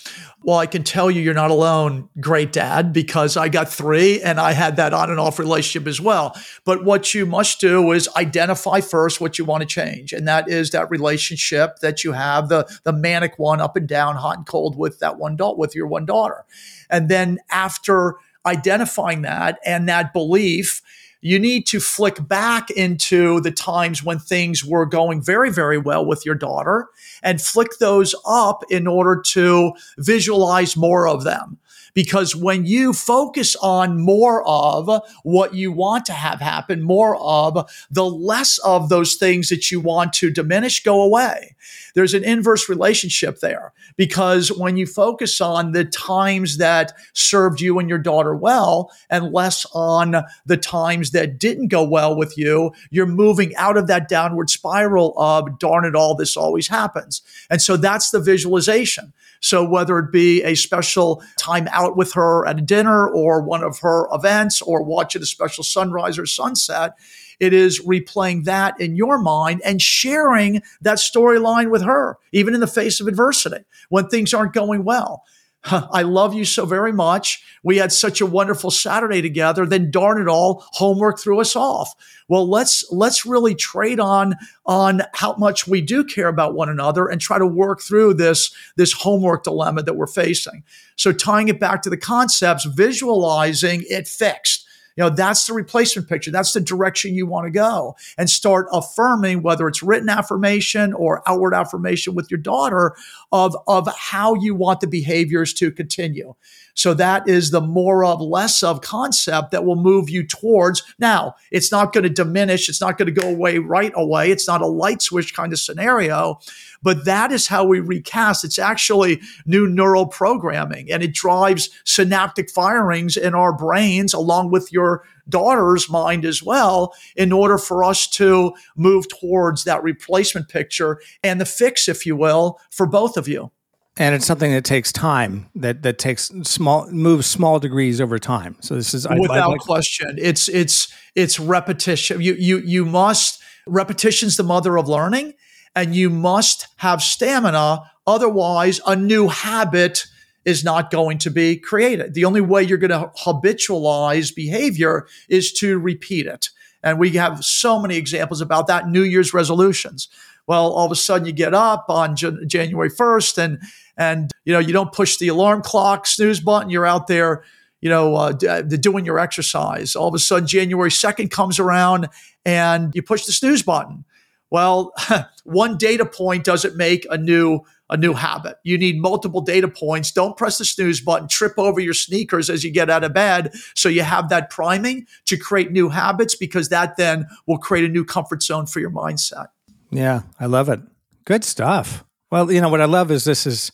Well, 0.43 0.59
I 0.59 0.67
can 0.67 0.85
tell 0.85 1.11
you 1.11 1.23
you're 1.23 1.35
not 1.35 1.51
alone, 1.51 2.11
great 2.21 2.53
dad, 2.53 2.93
because 2.93 3.37
I 3.37 3.49
got 3.49 3.69
three 3.69 4.21
and 4.21 4.39
I 4.39 4.53
had 4.53 4.77
that 4.77 4.93
on 4.93 5.11
and 5.11 5.19
off 5.19 5.39
relationship 5.39 5.89
as 5.89 6.01
well. 6.01 6.37
But 6.65 6.85
what 6.85 7.15
you 7.15 7.25
must 7.25 7.59
do 7.59 7.91
is 7.93 8.09
identify 8.17 8.81
first 8.81 9.21
what 9.21 9.39
you 9.39 9.47
want 9.47 9.63
to 9.63 9.67
change. 9.67 10.13
And 10.13 10.29
that 10.29 10.49
is 10.49 10.71
that 10.71 10.91
relationship 10.91 11.79
that 11.81 12.05
you 12.05 12.13
have, 12.13 12.49
the, 12.49 12.69
the 12.85 12.93
manic 12.93 13.39
one 13.39 13.61
up 13.61 13.77
and 13.77 13.89
down, 13.89 14.17
hot 14.17 14.37
and 14.37 14.47
cold 14.47 14.77
with 14.77 14.99
that 14.99 15.19
one 15.19 15.37
daughter, 15.37 15.57
with 15.57 15.75
your 15.75 15.87
one 15.87 16.05
daughter. 16.05 16.45
And 16.91 17.09
then 17.09 17.39
after 17.51 18.17
identifying 18.45 19.23
that 19.23 19.59
and 19.65 19.89
that 19.89 20.13
belief, 20.13 20.83
you 21.27 21.41
need 21.41 21.67
to 21.67 21.81
flick 21.81 22.29
back 22.29 22.71
into 22.71 23.41
the 23.41 23.51
times 23.51 24.01
when 24.05 24.17
things 24.17 24.65
were 24.65 24.87
going 24.87 25.21
very, 25.21 25.51
very 25.51 25.77
well 25.77 26.07
with 26.07 26.25
your 26.25 26.37
daughter 26.37 26.87
and 27.21 27.43
flick 27.43 27.79
those 27.81 28.15
up 28.25 28.63
in 28.71 28.87
order 28.87 29.21
to 29.21 29.73
visualize 29.99 30.77
more 30.77 31.09
of 31.09 31.25
them. 31.25 31.59
Because 31.97 32.37
when 32.37 32.67
you 32.67 32.93
focus 32.93 33.57
on 33.57 33.99
more 33.99 34.47
of 34.47 34.91
what 35.23 35.55
you 35.55 35.73
want 35.73 36.05
to 36.07 36.13
have 36.13 36.41
happen, 36.41 36.83
more 36.83 37.17
of 37.17 37.71
the 37.91 38.05
less 38.05 38.59
of 38.59 38.91
those 38.91 39.15
things 39.15 39.49
that 39.49 39.71
you 39.71 39.81
want 39.81 40.13
to 40.13 40.31
diminish 40.31 40.85
go 40.85 41.01
away. 41.01 41.57
There's 41.95 42.13
an 42.13 42.23
inverse 42.23 42.69
relationship 42.69 43.41
there 43.41 43.73
because 43.97 44.53
when 44.53 44.77
you 44.77 44.85
focus 44.85 45.41
on 45.41 45.73
the 45.73 45.87
times 45.87 46.59
that 46.59 46.93
served 47.15 47.63
you 47.63 47.79
and 47.79 47.89
your 47.89 47.99
daughter 47.99 48.37
well 48.37 48.93
and 49.09 49.33
less 49.33 49.65
on 49.73 50.23
the 50.45 50.59
times 50.59 51.13
that 51.13 51.39
didn't 51.39 51.69
go 51.69 51.83
well 51.83 52.15
with 52.15 52.37
you, 52.37 52.73
you're 52.91 53.07
moving 53.07 53.57
out 53.57 53.79
of 53.79 53.87
that 53.87 54.07
downward 54.07 54.51
spiral 54.51 55.15
of 55.17 55.59
darn 55.59 55.87
it 55.87 55.95
all, 55.95 56.15
this 56.15 56.37
always 56.37 56.69
happens. 56.69 57.23
And 57.49 57.63
so 57.63 57.79
that's 57.79 58.11
the 58.11 58.21
visualization. 58.21 59.15
So 59.41 59.65
whether 59.65 59.99
it 59.99 60.13
be 60.13 60.43
a 60.43 60.55
special 60.55 61.23
time 61.39 61.69
out 61.71 61.97
with 61.97 62.13
her 62.15 62.47
at 62.47 62.59
a 62.59 62.63
dinner 62.63 63.09
or 63.09 63.43
one 63.43 63.63
of 63.63 63.79
her 63.81 64.09
events 64.13 64.63
or 64.63 64.83
watching 64.83 65.23
a 65.23 65.27
special 65.27 65.65
sunrise 65.65 66.19
or 66.19 66.27
sunset, 66.27 66.95
it 67.39 67.53
is 67.53 67.85
replaying 67.85 68.45
that 68.45 68.81
in 68.81 68.97
your 68.97 69.19
mind 69.19 69.61
and 69.65 69.81
sharing 69.81 70.63
that 70.81 70.99
storyline 70.99 71.71
with 71.71 71.83
her, 71.83 72.19
even 72.33 72.55
in 72.55 72.61
the 72.61 72.67
face 72.67 73.01
of 73.01 73.09
adversity 73.09 73.65
when 73.89 74.09
things 74.09 74.33
aren't 74.33 74.55
going 74.55 74.85
well. 74.85 75.23
I 75.71 76.03
love 76.03 76.35
you 76.35 76.45
so 76.45 76.65
very 76.65 76.93
much. 76.93 77.43
We 77.63 77.79
had 77.79 77.93
such 77.93 78.21
a 78.21 78.27
wonderful 78.27 78.71
Saturday 78.71 79.23
together. 79.23 79.67
Then 79.67 79.91
darn 79.91 80.21
it 80.21 80.29
all, 80.29 80.65
homework 80.73 81.19
threw 81.19 81.41
us 81.41 81.57
off. 81.57 81.95
Well, 82.29 82.49
let's 82.49 82.85
let's 82.91 83.27
really 83.27 83.55
trade 83.55 84.01
on 84.01 84.35
on 84.65 85.03
how 85.15 85.35
much 85.37 85.67
we 85.67 85.81
do 85.81 86.05
care 86.05 86.29
about 86.29 86.55
one 86.55 86.69
another 86.69 87.07
and 87.07 87.21
try 87.21 87.39
to 87.39 87.47
work 87.47 87.81
through 87.81 88.15
this 88.15 88.55
this 88.77 88.93
homework 88.93 89.45
dilemma 89.45 89.83
that 89.83 89.95
we're 89.95 90.07
facing. 90.07 90.63
So 90.97 91.13
tying 91.13 91.49
it 91.49 91.61
back 91.61 91.83
to 91.83 91.91
the 91.91 91.97
concepts, 91.97 92.65
visualizing 92.65 93.85
it 93.89 94.09
fixed 94.09 94.66
you 94.97 95.05
know, 95.05 95.11
that's 95.11 95.47
the 95.47 95.53
replacement 95.53 96.09
picture. 96.09 96.31
That's 96.31 96.53
the 96.53 96.61
direction 96.61 97.15
you 97.15 97.27
want 97.27 97.47
to 97.47 97.51
go 97.51 97.97
and 98.17 98.31
start 98.31 98.67
affirming 98.73 99.43
whether 99.43 99.69
it's 99.69 99.83
written 99.83 100.09
affirmation 100.09 100.93
or 100.95 101.23
outward 101.29 101.55
affirmation 101.55 102.15
with 102.15 102.31
your 102.31 102.39
daughter 102.39 102.97
of, 103.31 103.55
of 103.67 103.89
how 103.97 104.35
you 104.35 104.55
want 104.55 104.81
the 104.81 104.87
behaviors 104.87 105.53
to 105.55 105.71
continue. 105.71 106.35
So 106.77 106.93
that 106.95 107.29
is 107.29 107.51
the 107.51 107.61
more 107.61 108.05
of, 108.05 108.21
less 108.21 108.63
of 108.63 108.83
concept 108.83 109.51
that 109.51 109.65
will 109.65 109.77
move 109.77 110.11
you 110.11 110.25
towards. 110.25 110.83
Now, 110.99 111.35
it's 111.51 111.73
not 111.73 111.93
going 111.93 112.05
to 112.05 112.11
diminish. 112.11 112.69
It's 112.69 112.83
not 112.83 112.99
going 112.99 113.13
to 113.13 113.21
go 113.21 113.29
away 113.29 113.59
right 113.59 113.93
away. 113.97 114.31
It's 114.31 114.47
not 114.47 114.61
a 114.61 114.67
light 114.67 115.01
switch 115.01 115.35
kind 115.35 115.53
of 115.55 115.59
scenario, 115.59 116.39
but 116.83 117.07
that 117.07 117.33
is 117.33 117.47
how 117.47 117.65
we 117.65 117.81
recast. 117.81 118.45
It's 118.45 118.59
actually 118.59 119.23
new 119.47 119.67
neural 119.67 120.07
programming 120.07 120.93
and 120.93 121.03
it 121.03 121.15
drives 121.15 121.71
synaptic 121.85 122.51
firings 122.51 123.17
in 123.17 123.35
our 123.35 123.57
brains 123.57 124.13
along 124.13 124.51
with 124.51 124.71
your 124.71 125.03
daughter's 125.29 125.89
mind 125.89 126.25
as 126.27 126.43
well 126.43 126.95
in 127.17 127.33
order 127.33 127.57
for 127.57 127.85
us 127.85 128.07
to 128.07 128.53
move 128.77 129.09
towards 129.09 129.65
that 129.65 129.83
replacement 129.83 130.49
picture 130.49 131.01
and 131.25 131.41
the 131.41 131.47
fix, 131.47 131.89
if 131.89 132.05
you 132.05 132.15
will, 132.15 132.61
for 132.71 132.87
both 132.87 133.17
of 133.17 133.27
you 133.27 133.51
and 133.97 134.15
it's 134.15 134.27
something 134.27 134.53
that 134.53 134.65
takes 134.65 134.93
time 134.93 135.49
that 135.55 135.83
that 135.83 135.99
takes 135.99 136.31
small 136.43 136.91
moves 136.91 137.27
small 137.27 137.59
degrees 137.59 138.01
over 138.01 138.19
time. 138.19 138.57
So 138.61 138.75
this 138.75 138.95
is 138.95 139.07
without 139.09 139.51
like- 139.51 139.61
question. 139.61 140.17
It's 140.19 140.49
it's 140.49 140.93
it's 141.15 141.41
repetition. 141.41 142.21
You 142.21 142.35
you 142.35 142.59
you 142.59 142.85
must 142.85 143.43
repetition's 143.67 144.37
the 144.37 144.43
mother 144.43 144.77
of 144.77 144.89
learning 144.89 145.35
and 145.75 145.95
you 145.95 146.09
must 146.11 146.69
have 146.77 147.03
stamina 147.03 147.91
otherwise 148.07 148.81
a 148.87 148.95
new 148.95 149.29
habit 149.29 150.07
is 150.45 150.63
not 150.63 150.91
going 150.93 151.19
to 151.19 151.31
be 151.31 151.57
created. 151.57 152.15
The 152.15 152.25
only 152.25 152.41
way 152.41 152.63
you're 152.63 152.79
going 152.79 152.91
to 152.91 153.11
habitualize 153.25 154.35
behavior 154.35 155.09
is 155.29 155.53
to 155.55 155.79
repeat 155.79 156.27
it. 156.27 156.51
And 156.85 157.01
we 157.01 157.11
have 157.11 157.45
so 157.45 157.81
many 157.81 157.97
examples 157.97 158.41
about 158.41 158.69
that. 158.69 158.89
New 158.89 159.03
year's 159.03 159.35
resolutions 159.35 160.09
well 160.47 160.73
all 160.73 160.87
of 160.87 160.93
a 160.93 160.97
sudden 160.97 161.27
you 161.27 161.33
get 161.33 161.55
up 161.55 161.87
on 161.89 162.17
january 162.17 162.91
1st 162.91 163.39
and 163.39 163.63
and 163.97 164.31
you 164.45 164.53
know 164.53 164.59
you 164.59 164.73
don't 164.73 164.93
push 164.93 165.19
the 165.19 165.29
alarm 165.29 165.63
clock 165.63 166.07
snooze 166.07 166.41
button 166.41 166.71
you're 166.71 166.87
out 166.87 167.07
there 167.07 167.45
you 167.81 167.91
know 167.91 168.15
uh, 168.17 168.33
d- 168.33 168.49
uh, 168.49 168.63
doing 168.63 169.05
your 169.05 169.19
exercise. 169.19 169.95
All 169.95 170.09
of 170.09 170.15
a 170.15 170.19
sudden 170.19 170.49
january 170.49 170.91
2nd 170.91 171.31
comes 171.31 171.59
around 171.59 172.09
and 172.45 172.93
you 172.95 173.03
push 173.03 173.27
the 173.27 173.33
snooze 173.33 173.63
button. 173.63 174.05
Well 174.51 174.93
one 175.45 175.77
data 175.77 176.05
point 176.05 176.45
doesn't 176.45 176.77
make 176.77 177.07
a 177.11 177.19
new 177.19 177.61
a 177.89 177.97
new 177.97 178.15
habit. 178.15 178.57
You 178.65 178.77
need 178.77 179.01
multiple 179.01 179.41
data 179.41 179.69
points. 179.69 180.11
Don't 180.11 180.37
press 180.37 180.59
the 180.59 180.65
snooze 180.65 181.01
button. 181.01 181.29
Trip 181.29 181.53
over 181.57 181.79
your 181.79 181.95
sneakers 181.95 182.51
as 182.51 182.65
you 182.65 182.73
get 182.73 182.91
out 182.91 183.05
of 183.05 183.15
bed 183.15 183.55
so 183.77 183.89
you 183.89 184.03
have 184.03 184.29
that 184.31 184.51
priming 184.51 185.07
to 185.27 185.37
create 185.37 185.71
new 185.71 185.89
habits 185.89 186.35
because 186.35 186.69
that 186.71 186.97
then 186.97 187.27
will 187.47 187.59
create 187.59 187.85
a 187.85 187.89
new 187.89 188.05
comfort 188.05 188.43
zone 188.43 188.67
for 188.67 188.81
your 188.81 188.91
mindset 188.91 189.47
yeah 189.91 190.23
i 190.41 190.47
love 190.47 190.69
it 190.69 190.81
good 191.25 191.45
stuff 191.45 192.05
well 192.31 192.51
you 192.51 192.61
know 192.61 192.69
what 192.69 192.81
i 192.81 192.85
love 192.85 193.11
is 193.11 193.25
this 193.25 193.47
is 193.47 193.73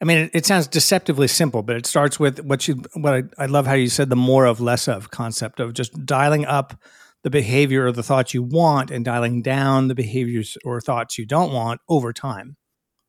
I 0.00 0.04
mean, 0.04 0.18
it, 0.18 0.30
it, 0.34 0.46
sounds 0.46 0.66
deceptively 0.66 1.28
simple, 1.28 1.62
but 1.62 1.76
it 1.76 1.86
starts 1.86 2.18
with 2.18 2.40
what 2.40 2.66
you. 2.68 2.82
What 2.94 3.14
I, 3.14 3.44
I 3.44 3.46
love 3.46 3.66
how 3.66 3.74
you 3.74 3.88
said 3.88 4.10
the 4.10 4.16
more 4.16 4.44
of 4.44 4.60
less 4.60 4.88
of 4.88 5.10
concept 5.10 5.60
of 5.60 5.72
just 5.72 6.04
dialing 6.04 6.44
up 6.44 6.78
the 7.22 7.30
behavior 7.30 7.86
or 7.86 7.92
the 7.92 8.02
thoughts 8.02 8.34
you 8.34 8.42
want 8.42 8.90
and 8.90 9.04
dialing 9.04 9.40
down 9.40 9.88
the 9.88 9.94
behaviors 9.94 10.58
or 10.64 10.80
thoughts 10.80 11.16
you 11.18 11.26
don't 11.26 11.52
want 11.52 11.80
over 11.88 12.12
time. 12.12 12.56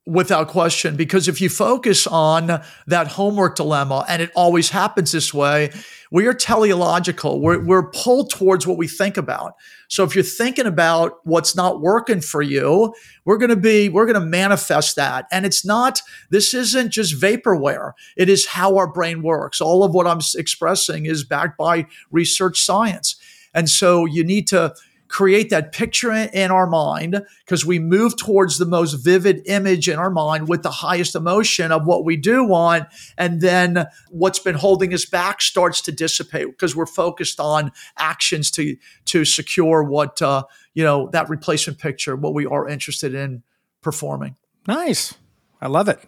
Without 0.07 0.49
question, 0.49 0.95
because 0.95 1.27
if 1.27 1.41
you 1.41 1.49
focus 1.49 2.05
on 2.05 2.61
that 2.85 3.07
homework 3.07 3.55
dilemma, 3.55 4.05
and 4.07 4.21
it 4.21 4.31
always 4.35 4.69
happens 4.69 5.11
this 5.11 5.33
way, 5.33 5.71
we 6.11 6.27
are 6.27 6.33
teleological. 6.33 7.41
We're, 7.41 7.65
we're 7.65 7.89
pulled 7.89 8.29
towards 8.29 8.67
what 8.67 8.77
we 8.77 8.87
think 8.87 9.17
about. 9.17 9.55
So 9.87 10.03
if 10.03 10.13
you're 10.13 10.23
thinking 10.23 10.67
about 10.67 11.13
what's 11.23 11.55
not 11.55 11.81
working 11.81 12.21
for 12.21 12.43
you, 12.43 12.93
we're 13.25 13.39
going 13.39 13.49
to 13.49 13.55
be, 13.55 13.89
we're 13.89 14.05
going 14.05 14.21
to 14.21 14.25
manifest 14.25 14.95
that. 14.97 15.25
And 15.31 15.43
it's 15.43 15.65
not, 15.65 16.03
this 16.29 16.53
isn't 16.53 16.91
just 16.91 17.19
vaporware. 17.19 17.93
It 18.15 18.29
is 18.29 18.45
how 18.45 18.77
our 18.77 18.87
brain 18.87 19.23
works. 19.23 19.59
All 19.59 19.83
of 19.83 19.95
what 19.95 20.05
I'm 20.05 20.21
expressing 20.35 21.07
is 21.07 21.23
backed 21.23 21.57
by 21.57 21.87
research 22.11 22.61
science. 22.61 23.15
And 23.55 23.67
so 23.67 24.05
you 24.05 24.23
need 24.23 24.47
to, 24.49 24.75
create 25.15 25.49
that 25.49 25.71
picture 25.71 26.11
in 26.11 26.51
our 26.51 26.67
mind 26.67 27.25
because 27.45 27.65
we 27.65 27.79
move 27.79 28.17
towards 28.17 28.57
the 28.57 28.65
most 28.65 28.95
vivid 28.95 29.41
image 29.45 29.87
in 29.87 29.97
our 29.97 30.09
mind 30.09 30.49
with 30.49 30.61
the 30.61 30.69
highest 30.69 31.15
emotion 31.15 31.71
of 31.71 31.87
what 31.87 32.03
we 32.03 32.17
do 32.17 32.43
want. 32.43 32.85
And 33.17 33.39
then 33.39 33.85
what's 34.09 34.39
been 34.39 34.55
holding 34.55 34.93
us 34.93 35.05
back 35.05 35.41
starts 35.41 35.79
to 35.83 35.93
dissipate 35.93 36.47
because 36.47 36.75
we're 36.75 36.85
focused 36.85 37.39
on 37.39 37.71
actions 37.97 38.51
to, 38.51 38.75
to 39.05 39.23
secure 39.23 39.83
what, 39.83 40.21
uh, 40.21 40.43
you 40.73 40.83
know, 40.83 41.09
that 41.13 41.29
replacement 41.29 41.79
picture, 41.79 42.17
what 42.17 42.33
we 42.33 42.45
are 42.45 42.67
interested 42.67 43.15
in 43.15 43.41
performing. 43.81 44.35
Nice. 44.67 45.13
I 45.61 45.67
love 45.67 45.87
it. 45.87 46.01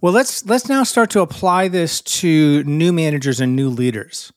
Well, 0.00 0.12
let's 0.12 0.44
let's 0.46 0.68
now 0.68 0.82
start 0.82 1.10
to 1.10 1.20
apply 1.20 1.68
this 1.68 2.00
to 2.00 2.64
new 2.64 2.92
managers 2.92 3.40
and 3.40 3.54
new 3.54 3.68
leaders. 3.68 4.32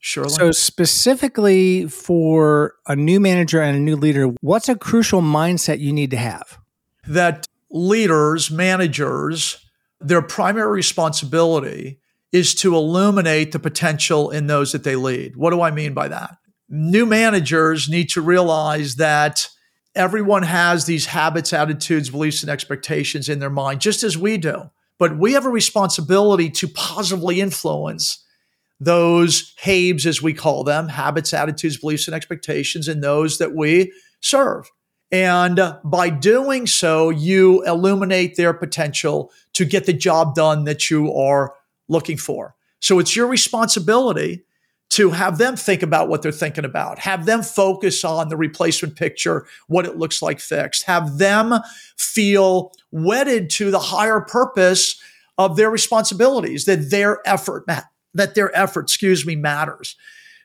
Sure. 0.00 0.28
So, 0.28 0.52
specifically 0.52 1.86
for 1.88 2.74
a 2.86 2.94
new 2.94 3.18
manager 3.18 3.60
and 3.60 3.76
a 3.76 3.80
new 3.80 3.96
leader, 3.96 4.28
what's 4.40 4.68
a 4.68 4.76
crucial 4.76 5.20
mindset 5.20 5.80
you 5.80 5.92
need 5.92 6.10
to 6.12 6.16
have? 6.16 6.58
That 7.06 7.46
leaders, 7.70 8.50
managers, 8.50 9.64
their 10.00 10.22
primary 10.22 10.70
responsibility 10.70 12.00
is 12.30 12.54
to 12.56 12.76
illuminate 12.76 13.52
the 13.52 13.58
potential 13.58 14.30
in 14.30 14.46
those 14.46 14.72
that 14.72 14.84
they 14.84 14.96
lead. 14.96 15.36
What 15.36 15.50
do 15.50 15.62
I 15.62 15.70
mean 15.70 15.94
by 15.94 16.08
that? 16.08 16.36
New 16.68 17.06
managers 17.06 17.88
need 17.88 18.10
to 18.10 18.20
realize 18.20 18.96
that 18.96 19.48
everyone 19.94 20.42
has 20.42 20.84
these 20.84 21.06
habits, 21.06 21.52
attitudes, 21.52 22.10
beliefs, 22.10 22.42
and 22.42 22.50
expectations 22.50 23.28
in 23.28 23.38
their 23.38 23.50
mind, 23.50 23.80
just 23.80 24.02
as 24.02 24.16
we 24.16 24.36
do. 24.36 24.70
But 24.98 25.18
we 25.18 25.32
have 25.32 25.46
a 25.46 25.50
responsibility 25.50 26.50
to 26.50 26.68
positively 26.68 27.40
influence 27.40 28.24
those 28.80 29.54
HABEs, 29.62 30.06
as 30.06 30.22
we 30.22 30.34
call 30.34 30.64
them, 30.64 30.88
habits, 30.88 31.34
attitudes, 31.34 31.76
beliefs, 31.76 32.06
and 32.06 32.14
expectations, 32.14 32.88
in 32.88 33.00
those 33.00 33.38
that 33.38 33.54
we 33.54 33.92
serve. 34.20 34.70
And 35.10 35.58
uh, 35.58 35.78
by 35.84 36.10
doing 36.10 36.66
so, 36.66 37.10
you 37.10 37.64
illuminate 37.64 38.36
their 38.36 38.52
potential 38.52 39.32
to 39.54 39.64
get 39.64 39.86
the 39.86 39.92
job 39.92 40.34
done 40.34 40.64
that 40.64 40.90
you 40.90 41.12
are 41.14 41.54
looking 41.88 42.18
for. 42.18 42.54
So 42.80 42.98
it's 42.98 43.16
your 43.16 43.26
responsibility 43.26 44.44
to 44.90 45.10
have 45.10 45.38
them 45.38 45.56
think 45.56 45.82
about 45.82 46.08
what 46.08 46.22
they're 46.22 46.32
thinking 46.32 46.64
about, 46.64 46.98
have 46.98 47.26
them 47.26 47.42
focus 47.42 48.04
on 48.04 48.28
the 48.28 48.36
replacement 48.36 48.96
picture, 48.96 49.46
what 49.66 49.84
it 49.86 49.98
looks 49.98 50.22
like 50.22 50.40
fixed, 50.40 50.84
have 50.84 51.18
them 51.18 51.54
feel 51.96 52.72
wedded 52.90 53.50
to 53.50 53.70
the 53.70 53.78
higher 53.78 54.20
purpose 54.20 55.00
of 55.36 55.56
their 55.56 55.70
responsibilities, 55.70 56.64
that 56.64 56.90
their 56.90 57.20
effort 57.26 57.66
that 58.18 58.34
their 58.34 58.54
effort, 58.56 58.82
excuse 58.82 59.24
me, 59.24 59.34
matters. 59.34 59.96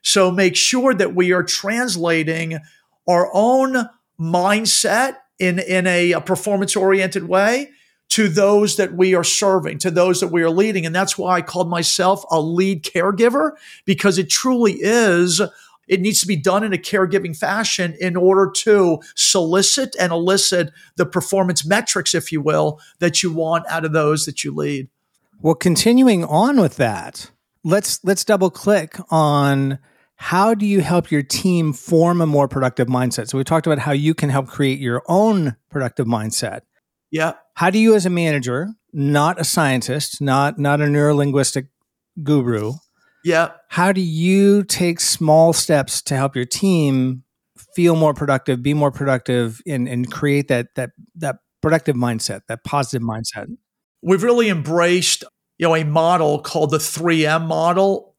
So 0.01 0.31
make 0.31 0.55
sure 0.55 0.93
that 0.93 1.13
we 1.15 1.33
are 1.33 1.43
translating 1.43 2.59
our 3.07 3.29
own 3.33 3.89
mindset 4.19 5.17
in, 5.39 5.59
in 5.59 5.87
a, 5.87 6.13
a 6.13 6.21
performance 6.21 6.75
oriented 6.75 7.27
way 7.27 7.69
to 8.09 8.27
those 8.27 8.75
that 8.75 8.93
we 8.93 9.15
are 9.15 9.23
serving, 9.23 9.79
to 9.79 9.89
those 9.89 10.19
that 10.19 10.27
we 10.27 10.43
are 10.43 10.49
leading. 10.49 10.85
And 10.85 10.93
that's 10.93 11.17
why 11.17 11.35
I 11.35 11.41
called 11.41 11.69
myself 11.69 12.23
a 12.29 12.39
lead 12.39 12.83
caregiver, 12.83 13.51
because 13.85 14.17
it 14.17 14.29
truly 14.29 14.73
is 14.73 15.41
It 15.87 15.99
needs 15.99 16.21
to 16.21 16.27
be 16.27 16.35
done 16.37 16.63
in 16.63 16.73
a 16.73 16.77
caregiving 16.77 17.35
fashion 17.35 17.95
in 17.99 18.15
order 18.15 18.49
to 18.63 18.99
solicit 19.15 19.95
and 19.99 20.11
elicit 20.11 20.71
the 20.95 21.05
performance 21.05 21.65
metrics, 21.65 22.15
if 22.15 22.31
you 22.31 22.41
will, 22.41 22.79
that 22.99 23.21
you 23.21 23.33
want 23.33 23.65
out 23.67 23.85
of 23.85 23.91
those 23.91 24.25
that 24.25 24.43
you 24.43 24.55
lead. 24.55 24.87
Well, 25.41 25.55
continuing 25.55 26.23
on 26.23 26.61
with 26.61 26.77
that, 26.77 27.31
let's 27.63 28.03
let's 28.03 28.23
double 28.25 28.49
click 28.49 28.97
on 29.09 29.79
how 30.15 30.53
do 30.53 30.65
you 30.65 30.81
help 30.81 31.11
your 31.11 31.23
team 31.23 31.73
form 31.73 32.21
a 32.21 32.25
more 32.25 32.47
productive 32.47 32.87
mindset? 32.87 33.27
So 33.27 33.37
we 33.37 33.43
talked 33.43 33.67
about 33.67 33.79
how 33.79 33.91
you 33.91 34.13
can 34.13 34.29
help 34.29 34.47
create 34.47 34.79
your 34.79 35.03
own 35.07 35.55
productive 35.69 36.07
mindset. 36.07 36.61
Yeah. 37.11 37.33
How 37.55 37.69
do 37.69 37.77
you 37.77 37.93
as 37.95 38.05
a 38.05 38.09
manager, 38.09 38.69
not 38.91 39.39
a 39.39 39.43
scientist, 39.43 40.21
not 40.21 40.57
not 40.57 40.81
a 40.81 40.85
neurolinguistic 40.85 41.67
guru, 42.21 42.73
yeah. 43.23 43.51
How 43.69 43.91
do 43.91 44.01
you 44.01 44.63
take 44.63 44.99
small 44.99 45.53
steps 45.53 46.01
to 46.03 46.15
help 46.15 46.35
your 46.35 46.45
team 46.45 47.23
feel 47.73 47.95
more 47.95 48.13
productive, 48.13 48.61
be 48.61 48.73
more 48.73 48.91
productive, 48.91 49.61
and, 49.65 49.87
and 49.87 50.11
create 50.11 50.49
that 50.49 50.67
that 50.75 50.91
that 51.15 51.37
productive 51.61 51.95
mindset, 51.95 52.41
that 52.47 52.63
positive 52.63 53.01
mindset? 53.01 53.47
We've 54.01 54.23
really 54.23 54.49
embraced, 54.49 55.23
you 55.57 55.67
know, 55.67 55.75
a 55.75 55.83
model 55.83 56.39
called 56.39 56.71
the 56.71 56.77
3M 56.77 57.45
model, 57.45 58.15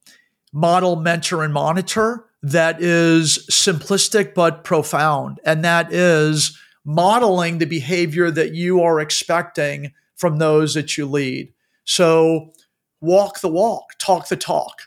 model, 0.53 0.97
mentor, 0.97 1.43
and 1.43 1.53
monitor 1.53 2.26
that 2.43 2.81
is 2.81 3.47
simplistic 3.50 4.35
but 4.35 4.64
profound. 4.64 5.41
And 5.45 5.64
that 5.64 5.93
is 5.93 6.59
modeling 6.85 7.59
the 7.59 7.67
behavior 7.67 8.31
that 8.31 8.55
you 8.55 8.83
are 8.83 9.00
expecting 9.00 9.93
from 10.17 10.38
those 10.38 10.75
that 10.75 10.97
you 10.97 11.07
lead. 11.07 11.53
So 11.85 12.53
walk 13.00 13.41
the 13.41 13.49
walk, 13.49 13.99
talk 13.99 14.29
the 14.29 14.37
talk 14.37 14.83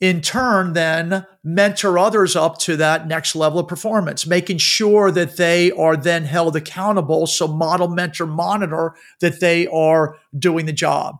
in 0.00 0.22
turn 0.22 0.72
then 0.72 1.26
mentor 1.44 1.98
others 1.98 2.34
up 2.34 2.58
to 2.58 2.76
that 2.76 3.06
next 3.06 3.36
level 3.36 3.60
of 3.60 3.68
performance, 3.68 4.26
making 4.26 4.56
sure 4.58 5.10
that 5.10 5.36
they 5.36 5.70
are 5.72 5.96
then 5.96 6.24
held 6.24 6.56
accountable. 6.56 7.26
So 7.26 7.46
model, 7.46 7.88
mentor, 7.88 8.26
monitor 8.26 8.94
that 9.20 9.40
they 9.40 9.66
are 9.66 10.16
doing 10.36 10.66
the 10.66 10.72
job. 10.72 11.18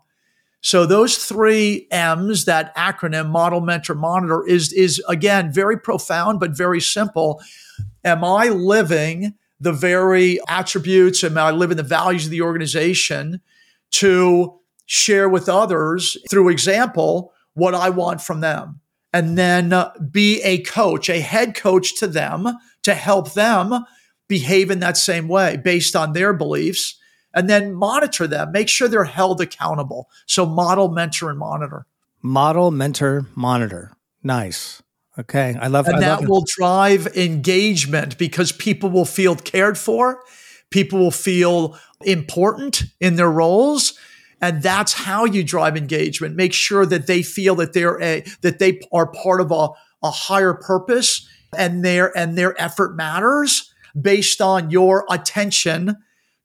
So 0.63 0.85
those 0.85 1.17
three 1.17 1.87
M's, 1.91 2.45
that 2.45 2.77
acronym, 2.77 3.31
model, 3.31 3.61
mentor, 3.61 3.95
monitor, 3.95 4.47
is, 4.47 4.73
is 4.73 5.03
again 5.09 5.53
very 5.53 5.79
profound, 5.79 6.39
but 6.39 6.57
very 6.57 6.81
simple. 6.81 7.41
Am 8.05 8.23
I 8.25 8.49
living 8.49 9.35
the 9.59 9.73
very 9.73 10.39
attributes? 10.49 11.25
Am 11.25 11.39
I 11.39 11.51
living 11.51 11.77
the 11.77 11.83
values 11.83 12.27
of 12.27 12.31
the 12.31 12.43
organization 12.43 13.41
to 13.93 14.59
share 14.87 15.29
with 15.29 15.49
others 15.49 16.17
through 16.29 16.51
example? 16.51 17.33
what 17.55 17.75
I 17.75 17.91
want 17.91 18.21
from 18.21 18.41
them 18.41 18.81
and 19.13 19.37
then 19.37 19.73
uh, 19.73 19.93
be 20.11 20.41
a 20.43 20.63
coach, 20.63 21.09
a 21.09 21.21
head 21.21 21.55
coach 21.55 21.97
to 21.99 22.07
them 22.07 22.49
to 22.83 22.95
help 22.95 23.33
them 23.33 23.85
behave 24.29 24.71
in 24.71 24.81
that 24.81 24.97
same 24.97 25.29
way 25.29 25.57
based 25.57 25.97
on 25.97 26.13
their 26.13 26.33
beliefs 26.33 26.97
and 27.35 27.49
then 27.49 27.73
monitor 27.73 28.27
them, 28.27 28.53
make 28.53 28.69
sure 28.69 28.89
they're 28.89 29.05
held 29.05 29.41
accountable. 29.41 30.09
So 30.27 30.47
model, 30.47 30.89
mentor, 30.89 31.31
and 31.31 31.39
monitor. 31.39 31.87
Model, 32.23 32.71
mentor, 32.71 33.27
monitor. 33.35 33.93
Nice. 34.23 34.83
Okay. 35.19 35.57
I 35.61 35.69
love 35.69 35.87
that. 35.87 35.97
And 35.97 36.05
I 36.05 36.09
that 36.09 36.21
love 36.21 36.29
will 36.29 36.45
drive 36.47 37.07
engagement 37.17 38.19
because 38.19 38.53
people 38.53 38.91
will 38.91 39.05
feel 39.05 39.37
cared 39.37 39.79
for. 39.79 40.23
People 40.71 40.99
will 40.99 41.11
feel 41.11 41.79
important 42.03 42.85
in 43.01 43.17
their 43.17 43.31
roles 43.31 43.99
and 44.41 44.63
that's 44.63 44.93
how 44.93 45.25
you 45.25 45.45
drive 45.45 45.77
engagement. 45.77 46.35
Make 46.35 46.53
sure 46.53 46.87
that 46.87 47.07
they 47.07 47.23
feel 47.23 47.55
that 47.57 47.73
they're 47.73 48.01
a, 48.03 48.25
that 48.41 48.59
they 48.59 48.81
are 48.93 49.07
part 49.07 49.41
of 49.41 49.51
a, 49.51 49.69
a 50.03 50.11
higher 50.11 50.55
purpose 50.55 51.29
and 51.57 51.85
their 51.85 52.17
and 52.17 52.39
their 52.39 52.61
effort 52.61 52.97
matters 52.97 53.73
based 54.01 54.41
on 54.41 54.71
your 54.71 55.05
attention 55.11 55.97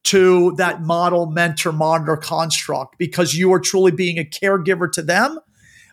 to 0.05 0.53
that 0.57 0.81
model 0.81 1.27
mentor 1.27 1.71
monitor 1.71 2.17
construct 2.17 2.97
because 2.97 3.33
you 3.33 3.51
are 3.53 3.59
truly 3.59 3.91
being 3.91 4.17
a 4.17 4.23
caregiver 4.23 4.91
to 4.91 5.01
them 5.01 5.39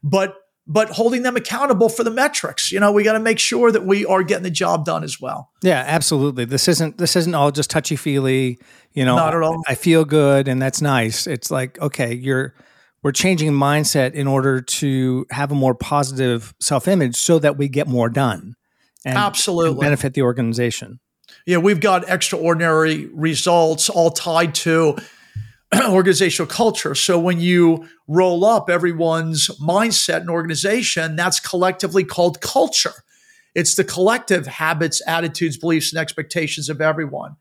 but 0.03 0.37
but 0.67 0.91
holding 0.91 1.23
them 1.23 1.37
accountable 1.37 1.89
for 1.89 2.05
the 2.05 2.11
metrics. 2.11 2.71
You 2.71 2.79
know, 2.79 2.93
we 2.93 3.03
got 3.03 3.15
to 3.15 3.21
make 3.21 3.39
sure 3.39 3.73
that 3.73 3.85
we 3.85 4.07
are 4.07 4.23
getting 4.23 4.45
the 4.45 4.51
job 4.51 4.85
done 4.85 5.03
as 5.03 5.21
well. 5.21 5.51
Yeah, 5.63 5.83
absolutely. 5.87 6.45
This 6.45 6.69
isn't 6.69 6.99
this 6.99 7.17
isn't 7.17 7.35
all 7.35 7.51
just 7.51 7.71
touchy 7.71 7.97
feely. 7.97 8.59
You 8.93 9.05
know, 9.05 9.17
not 9.17 9.35
at 9.35 9.43
all. 9.43 9.63
I, 9.67 9.73
I 9.73 9.75
feel 9.75 10.05
good, 10.05 10.49
and 10.49 10.61
that's 10.61 10.81
nice. 10.81 11.27
It's 11.27 11.51
like 11.51 11.81
okay, 11.81 12.15
you're 12.15 12.55
we're 13.03 13.13
changing 13.13 13.53
mindset 13.53 14.13
in 14.13 14.29
order 14.29 14.61
to 14.61 15.27
have 15.31 15.51
a 15.51 15.57
more 15.57 15.75
positive 15.75 16.55
self 16.61 16.87
image, 16.87 17.17
so 17.17 17.39
that 17.39 17.57
we 17.57 17.69
get 17.69 17.89
more 17.89 18.09
done. 18.09 18.55
And, 19.05 19.19
Absolutely, 19.19 19.71
and 19.73 19.81
benefit 19.81 20.15
the 20.15 20.23
organization. 20.23 21.01
Yeah, 21.47 21.59
we've 21.59 21.81
got 21.81 22.09
extraordinary 22.09 23.07
results 23.07 23.89
all 23.89 24.11
tied 24.11 24.55
to 24.57 24.97
organizational 25.89 26.51
culture. 26.51 26.95
So 26.95 27.19
when 27.19 27.41
you 27.41 27.89
roll 28.07 28.45
up 28.45 28.71
everyone's 28.71 29.49
mindset 29.61 30.21
and 30.21 30.31
organization, 30.31 31.17
that's 31.17 31.41
collectively 31.41 32.05
called 32.05 32.41
culture. 32.41 32.93
It's 33.55 33.75
the 33.75 33.85
collective 33.85 34.47
habits, 34.47 35.03
attitudes, 35.07 35.57
beliefs, 35.57 35.93
and 35.93 36.01
expectations 36.01 36.69
of 36.69 36.81
everyone. 36.81 37.37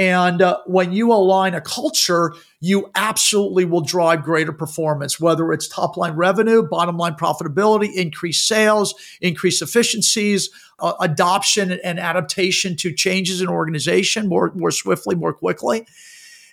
And 0.00 0.40
uh, 0.40 0.58
when 0.66 0.92
you 0.92 1.12
align 1.12 1.54
a 1.54 1.60
culture, 1.60 2.32
you 2.58 2.90
absolutely 2.94 3.66
will 3.66 3.82
drive 3.82 4.24
greater 4.24 4.52
performance, 4.52 5.20
whether 5.20 5.52
it's 5.52 5.68
top 5.68 5.96
line 5.96 6.14
revenue, 6.14 6.66
bottom 6.66 6.96
line 6.96 7.14
profitability, 7.14 7.94
increased 7.94 8.48
sales, 8.48 8.94
increased 9.20 9.60
efficiencies, 9.60 10.50
uh, 10.78 10.94
adoption 11.00 11.78
and 11.84 12.00
adaptation 12.00 12.76
to 12.76 12.94
changes 12.94 13.42
in 13.42 13.48
organization 13.48 14.26
more, 14.26 14.52
more 14.54 14.70
swiftly, 14.70 15.14
more 15.14 15.34
quickly 15.34 15.86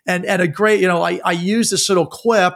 and 0.07 0.25
and 0.25 0.41
a 0.41 0.47
great 0.47 0.79
you 0.79 0.87
know 0.87 1.01
I, 1.01 1.19
I 1.23 1.33
use 1.33 1.69
this 1.69 1.89
little 1.89 2.05
quip 2.05 2.53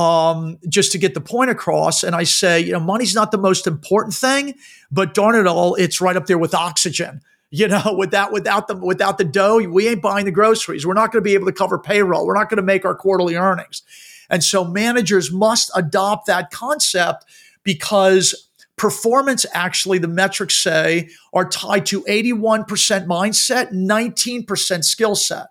um, 0.00 0.58
just 0.68 0.92
to 0.92 0.98
get 0.98 1.12
the 1.12 1.20
point 1.20 1.50
across. 1.50 2.02
And 2.02 2.16
I 2.16 2.24
say, 2.24 2.58
you 2.60 2.72
know, 2.72 2.80
money's 2.80 3.14
not 3.14 3.32
the 3.32 3.38
most 3.38 3.66
important 3.66 4.14
thing, 4.14 4.54
but 4.90 5.12
darn 5.12 5.34
it 5.34 5.46
all, 5.46 5.74
it's 5.74 6.00
right 6.00 6.16
up 6.16 6.24
there 6.24 6.38
with 6.38 6.54
oxygen. 6.54 7.20
You 7.50 7.68
know, 7.68 7.94
without 7.98 8.32
without 8.32 8.68
the 8.68 8.76
without 8.76 9.18
the 9.18 9.24
dough, 9.24 9.58
we 9.68 9.88
ain't 9.88 10.02
buying 10.02 10.24
the 10.24 10.30
groceries. 10.30 10.86
We're 10.86 10.94
not 10.94 11.12
going 11.12 11.22
to 11.22 11.28
be 11.28 11.34
able 11.34 11.46
to 11.46 11.52
cover 11.52 11.78
payroll. 11.78 12.26
We're 12.26 12.34
not 12.34 12.48
going 12.48 12.58
to 12.58 12.62
make 12.62 12.84
our 12.84 12.94
quarterly 12.94 13.36
earnings. 13.36 13.82
And 14.28 14.44
so 14.44 14.64
managers 14.64 15.32
must 15.32 15.70
adopt 15.74 16.26
that 16.26 16.50
concept 16.50 17.24
because 17.64 18.48
performance 18.76 19.44
actually 19.52 19.98
the 19.98 20.08
metrics 20.08 20.56
say 20.56 21.10
are 21.34 21.46
tied 21.46 21.84
to 21.86 22.02
81% 22.02 22.66
mindset, 23.06 23.72
19% 23.72 24.84
skill 24.84 25.14
set. 25.16 25.48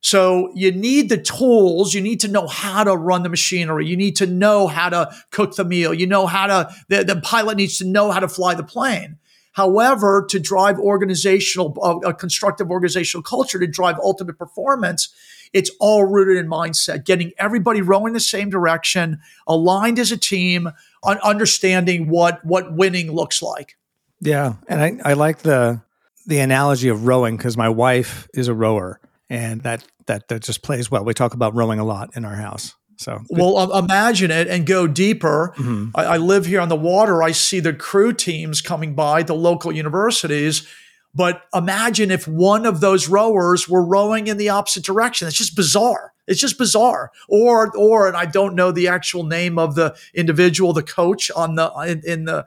So 0.00 0.50
you 0.54 0.72
need 0.72 1.08
the 1.08 1.16
tools. 1.16 1.94
You 1.94 2.00
need 2.00 2.20
to 2.20 2.28
know 2.28 2.48
how 2.48 2.82
to 2.82 2.94
run 2.96 3.22
the 3.22 3.28
machinery. 3.28 3.86
You 3.86 3.96
need 3.96 4.16
to 4.16 4.26
know 4.26 4.66
how 4.66 4.88
to 4.88 5.10
cook 5.30 5.54
the 5.54 5.64
meal. 5.64 5.94
You 5.94 6.08
know 6.08 6.26
how 6.26 6.46
to, 6.48 6.74
the, 6.88 7.04
the 7.04 7.20
pilot 7.20 7.56
needs 7.56 7.78
to 7.78 7.86
know 7.86 8.10
how 8.10 8.18
to 8.18 8.28
fly 8.28 8.54
the 8.54 8.64
plane. 8.64 9.18
However, 9.52 10.26
to 10.30 10.38
drive 10.38 10.78
organizational, 10.78 11.76
uh, 11.82 12.08
a 12.08 12.14
constructive 12.14 12.70
organizational 12.70 13.22
culture 13.22 13.58
to 13.58 13.66
drive 13.66 13.96
ultimate 14.02 14.38
performance, 14.38 15.14
it's 15.52 15.70
all 15.78 16.04
rooted 16.04 16.38
in 16.38 16.48
mindset, 16.48 17.04
getting 17.04 17.32
everybody 17.38 17.82
rowing 17.82 18.14
the 18.14 18.20
same 18.20 18.48
direction, 18.48 19.20
aligned 19.46 19.98
as 19.98 20.10
a 20.10 20.16
team, 20.16 20.70
on 21.02 21.18
understanding 21.18 22.08
what, 22.08 22.44
what 22.44 22.74
winning 22.74 23.12
looks 23.12 23.42
like. 23.42 23.76
Yeah. 24.20 24.54
And 24.68 24.80
I, 24.80 25.10
I 25.10 25.12
like 25.14 25.38
the, 25.38 25.82
the 26.26 26.38
analogy 26.38 26.88
of 26.88 27.06
rowing 27.06 27.36
because 27.36 27.56
my 27.56 27.68
wife 27.68 28.28
is 28.32 28.48
a 28.48 28.54
rower 28.54 29.00
and 29.32 29.62
that 29.62 29.82
that 30.06 30.28
that 30.28 30.42
just 30.42 30.62
plays 30.62 30.90
well. 30.90 31.04
We 31.04 31.14
talk 31.14 31.32
about 31.32 31.54
rowing 31.54 31.78
a 31.78 31.84
lot 31.84 32.10
in 32.16 32.24
our 32.24 32.34
house. 32.34 32.74
So 33.02 33.22
well, 33.28 33.56
um, 33.58 33.84
imagine 33.84 34.30
it 34.30 34.48
and 34.48 34.66
go 34.66 34.86
deeper. 34.86 35.54
Mm-hmm. 35.56 35.90
I, 35.94 36.04
I 36.04 36.16
live 36.16 36.46
here 36.46 36.60
on 36.60 36.68
the 36.68 36.76
water. 36.76 37.22
I 37.22 37.32
see 37.32 37.60
the 37.60 37.72
crew 37.72 38.12
teams 38.12 38.60
coming 38.60 38.94
by 38.94 39.22
the 39.22 39.34
local 39.34 39.72
universities. 39.72 40.66
But 41.14 41.42
imagine 41.54 42.10
if 42.10 42.26
one 42.26 42.64
of 42.64 42.80
those 42.80 43.08
rowers 43.08 43.68
were 43.68 43.84
rowing 43.84 44.28
in 44.28 44.38
the 44.38 44.48
opposite 44.48 44.84
direction. 44.84 45.28
It's 45.28 45.36
just 45.36 45.54
bizarre. 45.54 46.14
It's 46.26 46.40
just 46.40 46.56
bizarre. 46.56 47.10
Or, 47.28 47.70
or, 47.76 48.08
and 48.08 48.16
I 48.16 48.24
don't 48.24 48.54
know 48.54 48.72
the 48.72 48.88
actual 48.88 49.24
name 49.24 49.58
of 49.58 49.74
the 49.74 49.94
individual, 50.14 50.72
the 50.72 50.82
coach 50.82 51.30
on 51.30 51.56
the 51.56 51.70
in, 51.86 52.02
in 52.06 52.24
the, 52.24 52.46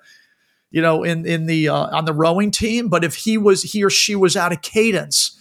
you 0.72 0.82
know, 0.82 1.04
in 1.04 1.26
in 1.26 1.46
the 1.46 1.70
uh, 1.70 1.96
on 1.96 2.06
the 2.06 2.14
rowing 2.14 2.52
team. 2.52 2.90
But 2.90 3.04
if 3.04 3.16
he 3.16 3.38
was 3.38 3.64
he 3.64 3.84
or 3.84 3.90
she 3.90 4.16
was 4.16 4.36
out 4.36 4.52
of 4.52 4.62
cadence, 4.62 5.38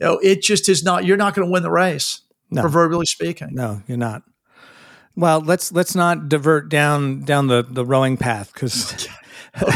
you 0.00 0.06
know, 0.06 0.18
it 0.18 0.42
just 0.42 0.68
is 0.68 0.82
not. 0.82 1.04
You're 1.04 1.16
not 1.16 1.34
going 1.34 1.46
to 1.46 1.52
win 1.52 1.62
the 1.62 1.70
race, 1.70 2.22
no. 2.50 2.62
proverbially 2.62 3.06
speaking. 3.06 3.50
No, 3.52 3.82
you're 3.86 3.98
not. 3.98 4.22
Well, 5.16 5.40
let's 5.40 5.72
let's 5.72 5.94
not 5.94 6.28
divert 6.28 6.68
down 6.68 7.20
down 7.20 7.46
the 7.48 7.62
the 7.62 7.84
rowing 7.84 8.16
path 8.16 8.52
because. 8.52 9.08
uh, 9.54 9.68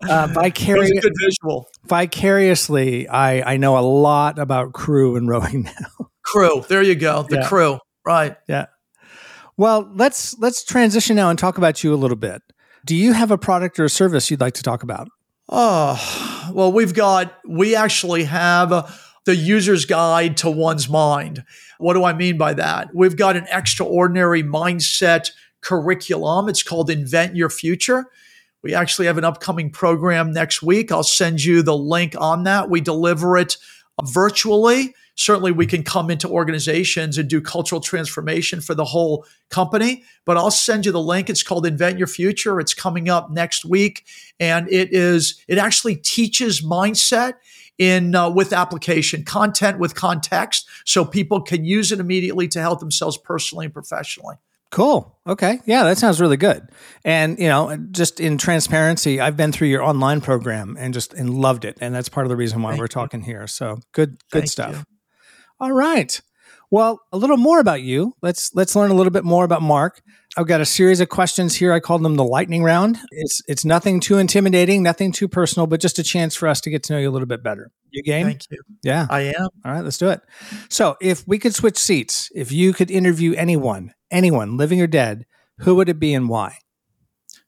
vicari- 0.00 1.02
good 1.02 1.12
visual. 1.22 1.68
Vicariously, 1.86 3.06
I 3.08 3.54
I 3.54 3.56
know 3.58 3.76
a 3.76 3.80
lot 3.80 4.38
about 4.38 4.72
crew 4.72 5.16
and 5.16 5.28
rowing 5.28 5.64
now. 5.64 6.08
crew, 6.22 6.64
there 6.68 6.82
you 6.82 6.94
go. 6.94 7.26
The 7.28 7.36
yeah. 7.36 7.48
crew, 7.48 7.78
right? 8.06 8.36
Yeah. 8.48 8.66
Well, 9.58 9.90
let's 9.94 10.38
let's 10.38 10.64
transition 10.64 11.16
now 11.16 11.28
and 11.28 11.38
talk 11.38 11.58
about 11.58 11.84
you 11.84 11.92
a 11.92 11.96
little 11.96 12.16
bit. 12.16 12.42
Do 12.86 12.96
you 12.96 13.12
have 13.12 13.30
a 13.30 13.36
product 13.36 13.78
or 13.78 13.84
a 13.84 13.90
service 13.90 14.30
you'd 14.30 14.40
like 14.40 14.54
to 14.54 14.62
talk 14.62 14.82
about? 14.82 15.08
Oh, 15.50 16.50
well, 16.54 16.72
we've 16.72 16.94
got, 16.94 17.34
we 17.46 17.74
actually 17.74 18.24
have 18.24 19.07
the 19.28 19.36
user's 19.36 19.84
guide 19.84 20.38
to 20.38 20.50
one's 20.50 20.88
mind. 20.88 21.44
What 21.76 21.92
do 21.92 22.02
I 22.02 22.14
mean 22.14 22.38
by 22.38 22.54
that? 22.54 22.88
We've 22.94 23.14
got 23.14 23.36
an 23.36 23.46
extraordinary 23.52 24.42
mindset 24.42 25.32
curriculum. 25.60 26.48
It's 26.48 26.62
called 26.62 26.88
Invent 26.88 27.36
Your 27.36 27.50
Future. 27.50 28.06
We 28.62 28.72
actually 28.72 29.04
have 29.06 29.18
an 29.18 29.24
upcoming 29.24 29.68
program 29.70 30.32
next 30.32 30.62
week. 30.62 30.90
I'll 30.90 31.02
send 31.02 31.44
you 31.44 31.60
the 31.60 31.76
link 31.76 32.14
on 32.18 32.44
that. 32.44 32.70
We 32.70 32.80
deliver 32.80 33.36
it 33.36 33.58
virtually. 34.02 34.94
Certainly, 35.14 35.52
we 35.52 35.66
can 35.66 35.82
come 35.82 36.10
into 36.10 36.26
organizations 36.26 37.18
and 37.18 37.28
do 37.28 37.42
cultural 37.42 37.82
transformation 37.82 38.62
for 38.62 38.74
the 38.74 38.86
whole 38.86 39.26
company, 39.50 40.04
but 40.24 40.38
I'll 40.38 40.50
send 40.50 40.86
you 40.86 40.92
the 40.92 41.02
link. 41.02 41.28
It's 41.28 41.42
called 41.42 41.66
Invent 41.66 41.98
Your 41.98 42.06
Future. 42.06 42.60
It's 42.60 42.72
coming 42.72 43.10
up 43.10 43.30
next 43.30 43.66
week, 43.66 44.06
and 44.40 44.72
it 44.72 44.94
is, 44.94 45.42
it 45.48 45.58
actually 45.58 45.96
teaches 45.96 46.62
mindset 46.62 47.34
in 47.78 48.14
uh, 48.14 48.28
with 48.28 48.52
application 48.52 49.24
content 49.24 49.78
with 49.78 49.94
context 49.94 50.68
so 50.84 51.04
people 51.04 51.40
can 51.40 51.64
use 51.64 51.92
it 51.92 52.00
immediately 52.00 52.48
to 52.48 52.60
help 52.60 52.80
themselves 52.80 53.16
personally 53.16 53.66
and 53.66 53.72
professionally 53.72 54.36
Cool. 54.70 55.18
Okay. 55.26 55.60
Yeah, 55.64 55.84
that 55.84 55.96
sounds 55.96 56.20
really 56.20 56.36
good. 56.36 56.68
And 57.02 57.38
you 57.38 57.48
know, 57.48 57.76
just 57.90 58.20
in 58.20 58.36
transparency, 58.36 59.18
I've 59.18 59.36
been 59.36 59.50
through 59.50 59.68
your 59.68 59.82
online 59.82 60.20
program 60.20 60.76
and 60.78 60.92
just 60.92 61.14
and 61.14 61.34
loved 61.34 61.64
it, 61.64 61.78
and 61.80 61.94
that's 61.94 62.10
part 62.10 62.26
of 62.26 62.28
the 62.28 62.36
reason 62.36 62.60
why 62.60 62.72
Thank 62.72 62.80
we're 62.80 62.84
you. 62.84 62.88
talking 62.88 63.22
here. 63.22 63.46
So 63.46 63.80
good, 63.92 64.18
good 64.30 64.40
Thank 64.40 64.50
stuff. 64.50 64.72
You. 64.72 64.84
All 65.60 65.72
right. 65.72 66.20
Well, 66.70 67.00
a 67.12 67.16
little 67.16 67.38
more 67.38 67.60
about 67.60 67.80
you. 67.80 68.14
Let's 68.20 68.54
let's 68.54 68.76
learn 68.76 68.90
a 68.90 68.94
little 68.94 69.10
bit 69.10 69.24
more 69.24 69.44
about 69.44 69.62
Mark. 69.62 70.02
I've 70.38 70.46
got 70.46 70.60
a 70.60 70.64
series 70.64 71.00
of 71.00 71.08
questions 71.08 71.56
here. 71.56 71.72
I 71.72 71.80
call 71.80 71.98
them 71.98 72.14
the 72.14 72.22
lightning 72.22 72.62
round. 72.62 72.96
It's 73.10 73.42
it's 73.48 73.64
nothing 73.64 73.98
too 73.98 74.18
intimidating, 74.18 74.84
nothing 74.84 75.10
too 75.10 75.26
personal, 75.26 75.66
but 75.66 75.80
just 75.80 75.98
a 75.98 76.04
chance 76.04 76.36
for 76.36 76.46
us 76.46 76.60
to 76.60 76.70
get 76.70 76.84
to 76.84 76.92
know 76.92 77.00
you 77.00 77.08
a 77.08 77.10
little 77.10 77.26
bit 77.26 77.42
better. 77.42 77.72
You 77.90 78.04
game? 78.04 78.26
Thank 78.26 78.42
you. 78.48 78.58
Yeah, 78.84 79.08
I 79.10 79.32
am. 79.36 79.48
All 79.64 79.72
right, 79.72 79.82
let's 79.82 79.98
do 79.98 80.10
it. 80.10 80.20
So, 80.68 80.96
if 81.00 81.26
we 81.26 81.40
could 81.40 81.56
switch 81.56 81.76
seats, 81.76 82.30
if 82.36 82.52
you 82.52 82.72
could 82.72 82.88
interview 82.88 83.34
anyone, 83.34 83.94
anyone, 84.12 84.56
living 84.56 84.80
or 84.80 84.86
dead, 84.86 85.26
who 85.58 85.74
would 85.74 85.88
it 85.88 85.98
be 85.98 86.14
and 86.14 86.28
why? 86.28 86.58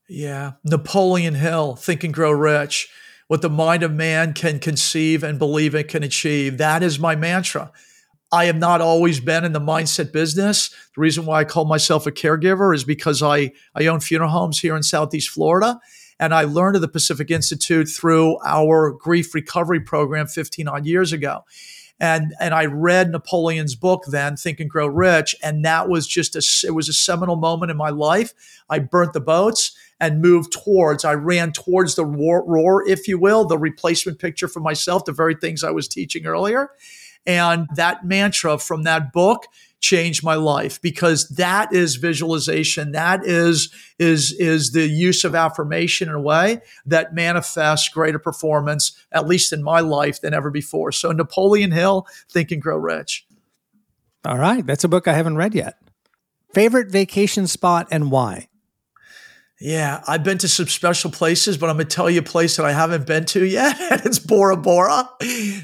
Yeah, 0.08 0.54
Napoleon 0.64 1.36
Hill, 1.36 1.76
Think 1.76 2.02
and 2.02 2.12
Grow 2.12 2.32
Rich. 2.32 2.88
What 3.28 3.40
the 3.40 3.48
mind 3.48 3.84
of 3.84 3.92
man 3.92 4.32
can 4.32 4.58
conceive 4.58 5.22
and 5.22 5.38
believe 5.38 5.76
it 5.76 5.86
can 5.86 6.02
achieve. 6.02 6.58
That 6.58 6.82
is 6.82 6.98
my 6.98 7.14
mantra. 7.14 7.70
I 8.32 8.44
have 8.44 8.56
not 8.56 8.80
always 8.80 9.20
been 9.20 9.44
in 9.44 9.52
the 9.52 9.60
mindset 9.60 10.12
business. 10.12 10.68
The 10.94 11.00
reason 11.00 11.26
why 11.26 11.40
I 11.40 11.44
call 11.44 11.64
myself 11.64 12.06
a 12.06 12.12
caregiver 12.12 12.74
is 12.74 12.84
because 12.84 13.22
I, 13.22 13.52
I 13.74 13.86
own 13.86 14.00
funeral 14.00 14.30
homes 14.30 14.60
here 14.60 14.76
in 14.76 14.82
Southeast 14.82 15.30
Florida. 15.30 15.80
And 16.18 16.34
I 16.34 16.44
learned 16.44 16.76
of 16.76 16.82
the 16.82 16.88
Pacific 16.88 17.30
Institute 17.30 17.88
through 17.88 18.38
our 18.44 18.92
grief 18.92 19.34
recovery 19.34 19.80
program 19.80 20.26
15 20.26 20.68
odd 20.68 20.86
years 20.86 21.12
ago 21.12 21.44
and 22.00 22.34
and 22.40 22.54
I 22.54 22.64
read 22.64 23.10
Napoleon's 23.10 23.74
book 23.74 24.04
then, 24.08 24.36
Think 24.36 24.58
and 24.58 24.70
Grow 24.70 24.86
Rich, 24.86 25.36
and 25.42 25.64
that 25.64 25.88
was 25.88 26.06
just 26.06 26.34
a 26.34 26.66
it 26.66 26.70
was 26.70 26.88
a 26.88 26.94
seminal 26.94 27.36
moment 27.36 27.70
in 27.70 27.76
my 27.76 27.90
life. 27.90 28.32
I 28.70 28.78
burnt 28.78 29.12
the 29.12 29.20
boats 29.20 29.76
and 30.00 30.22
moved 30.22 30.52
towards. 30.52 31.04
I 31.04 31.12
ran 31.12 31.52
towards 31.52 31.94
the 31.94 32.06
roar, 32.06 32.42
roar, 32.46 32.88
if 32.88 33.06
you 33.06 33.18
will, 33.18 33.44
the 33.44 33.58
replacement 33.58 34.18
picture 34.18 34.48
for 34.48 34.60
myself, 34.60 35.04
the 35.04 35.12
very 35.12 35.34
things 35.34 35.62
I 35.62 35.70
was 35.70 35.86
teaching 35.86 36.24
earlier, 36.24 36.70
and 37.26 37.68
that 37.74 38.04
mantra 38.04 38.58
from 38.58 38.84
that 38.84 39.12
book 39.12 39.46
changed 39.80 40.22
my 40.22 40.34
life 40.34 40.80
because 40.82 41.28
that 41.30 41.72
is 41.72 41.96
visualization. 41.96 42.92
That 42.92 43.24
is 43.24 43.72
is 43.98 44.32
is 44.32 44.72
the 44.72 44.86
use 44.86 45.24
of 45.24 45.34
affirmation 45.34 46.08
in 46.08 46.14
a 46.14 46.20
way 46.20 46.60
that 46.86 47.14
manifests 47.14 47.88
greater 47.88 48.18
performance 48.18 48.92
at 49.10 49.26
least 49.26 49.52
in 49.52 49.62
my 49.62 49.80
life 49.80 50.20
than 50.20 50.34
ever 50.34 50.50
before. 50.50 50.92
So 50.92 51.12
napoleon 51.12 51.72
hill 51.72 52.06
think 52.28 52.50
and 52.50 52.60
grow 52.60 52.76
rich. 52.76 53.26
All 54.24 54.38
right. 54.38 54.66
That's 54.66 54.84
a 54.84 54.88
book 54.88 55.08
i 55.08 55.14
haven't 55.14 55.36
read 55.36 55.54
yet. 55.54 55.78
Favorite 56.52 56.90
vacation 56.90 57.46
spot 57.46 57.88
and 57.90 58.10
why 58.10 58.49
yeah, 59.62 60.02
I've 60.08 60.24
been 60.24 60.38
to 60.38 60.48
some 60.48 60.68
special 60.68 61.10
places, 61.10 61.58
but 61.58 61.68
I'm 61.68 61.76
going 61.76 61.86
to 61.86 61.94
tell 61.94 62.08
you 62.08 62.20
a 62.20 62.22
place 62.22 62.56
that 62.56 62.64
I 62.64 62.72
haven't 62.72 63.06
been 63.06 63.26
to 63.26 63.44
yet, 63.44 63.78
and 63.90 64.00
it's 64.06 64.18
Bora 64.18 64.56
Bora. 64.56 65.06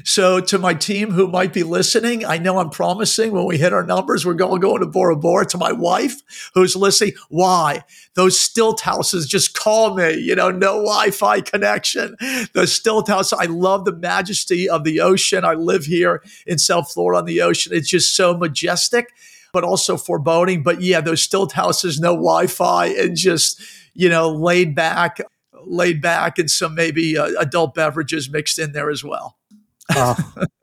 So, 0.03 0.39
to 0.39 0.59
my 0.59 0.75
team 0.75 1.09
who 1.09 1.27
might 1.27 1.51
be 1.51 1.63
listening, 1.63 2.23
I 2.23 2.37
know 2.37 2.59
I'm 2.59 2.69
promising 2.69 3.31
when 3.31 3.45
we 3.45 3.57
hit 3.57 3.73
our 3.73 3.83
numbers, 3.83 4.23
we're 4.23 4.35
going 4.35 4.61
to 4.61 4.67
go 4.67 4.77
to 4.77 4.85
Bora 4.85 5.15
Bora. 5.15 5.47
To 5.47 5.57
my 5.57 5.71
wife 5.71 6.21
who's 6.53 6.75
listening, 6.75 7.13
why? 7.29 7.85
Those 8.13 8.39
stilt 8.39 8.81
houses 8.81 9.25
just 9.25 9.55
call 9.55 9.95
me, 9.95 10.13
you 10.13 10.35
know, 10.35 10.51
no 10.51 10.75
Wi 10.75 11.09
Fi 11.09 11.41
connection. 11.41 12.15
The 12.53 12.67
stilt 12.67 13.07
house, 13.07 13.33
I 13.33 13.45
love 13.45 13.85
the 13.85 13.95
majesty 13.95 14.69
of 14.69 14.83
the 14.83 15.01
ocean. 15.01 15.43
I 15.43 15.55
live 15.55 15.85
here 15.85 16.21
in 16.45 16.59
South 16.59 16.91
Florida 16.91 17.17
on 17.17 17.25
the 17.25 17.41
ocean. 17.41 17.73
It's 17.73 17.89
just 17.89 18.15
so 18.15 18.37
majestic 18.37 19.11
but 19.53 19.63
also 19.63 19.97
foreboding. 19.97 20.61
But 20.61 20.81
yeah, 20.81 21.01
those 21.01 21.21
stilt 21.21 21.53
houses, 21.53 21.99
no 21.99 22.09
Wi-Fi, 22.09 22.87
and 22.87 23.15
just 23.15 23.59
you 23.97 24.07
know 24.07 24.29
laid 24.29 24.75
back, 24.75 25.19
laid 25.65 26.01
back, 26.01 26.39
and 26.39 26.49
some 26.49 26.75
maybe 26.75 27.17
uh, 27.17 27.31
adult 27.39 27.73
beverages 27.73 28.29
mixed 28.29 28.59
in 28.59 28.71
there 28.71 28.89
as 28.89 29.03
well. 29.03 29.37
Uh, 29.93 30.15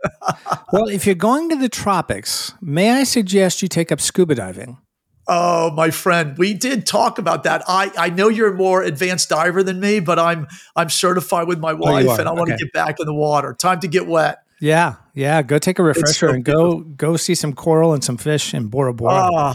well, 0.73 0.88
if 0.88 1.05
you're 1.05 1.14
going 1.14 1.51
to 1.51 1.57
the 1.57 1.68
tropics, 1.68 2.55
may 2.62 2.92
I 2.92 3.05
suggest 3.05 3.61
you 3.61 3.68
take 3.68 3.90
up 3.90 4.01
scuba 4.01 4.35
diving? 4.35 4.79
Oh, 5.27 5.70
my 5.70 5.90
friend, 5.90 6.37
we 6.37 6.53
did 6.53 6.87
talk 6.87 7.18
about 7.18 7.44
that. 7.44 7.62
I, 7.66 7.90
I 7.97 8.11
know 8.11 8.29
you're 8.29 8.53
a 8.53 8.57
more 8.57 8.83
advanced 8.83 9.31
diver 9.31 9.62
than 9.62 9.81
me, 9.81 10.01
but 10.01 10.18
I'm 10.18 10.47
I'm 10.77 10.90
certified 10.90 11.49
with 11.49 11.59
my 11.59 11.73
oh, 11.73 11.77
wife, 11.77 12.07
oh, 12.09 12.16
and 12.16 12.29
I 12.29 12.33
want 12.33 12.51
to 12.51 12.57
get 12.57 12.73
back 12.73 13.01
in 13.01 13.07
the 13.07 13.14
water. 13.14 13.55
Time 13.55 13.81
to 13.81 13.88
get 13.88 14.07
wet. 14.07 14.38
Yeah, 14.61 14.97
yeah. 15.14 15.42
Go 15.42 15.59
take 15.59 15.79
a 15.79 15.83
refresher 15.83 16.29
so 16.29 16.35
and 16.35 16.44
go 16.44 16.81
go 16.81 17.16
see 17.16 17.35
some 17.35 17.55
coral 17.55 17.94
and 17.94 18.05
some 18.05 18.18
fish 18.18 18.55
in 18.55 18.68
Bora 18.68 18.92
Bora. 18.92 19.31
Oh, 19.33 19.55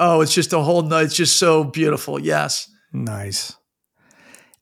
oh, 0.00 0.20
it's 0.22 0.34
just 0.34 0.52
a 0.52 0.60
whole 0.60 0.82
night. 0.82 1.04
It's 1.04 1.14
just 1.14 1.36
so 1.38 1.62
beautiful. 1.62 2.20
Yes. 2.20 2.68
Nice. 2.92 3.56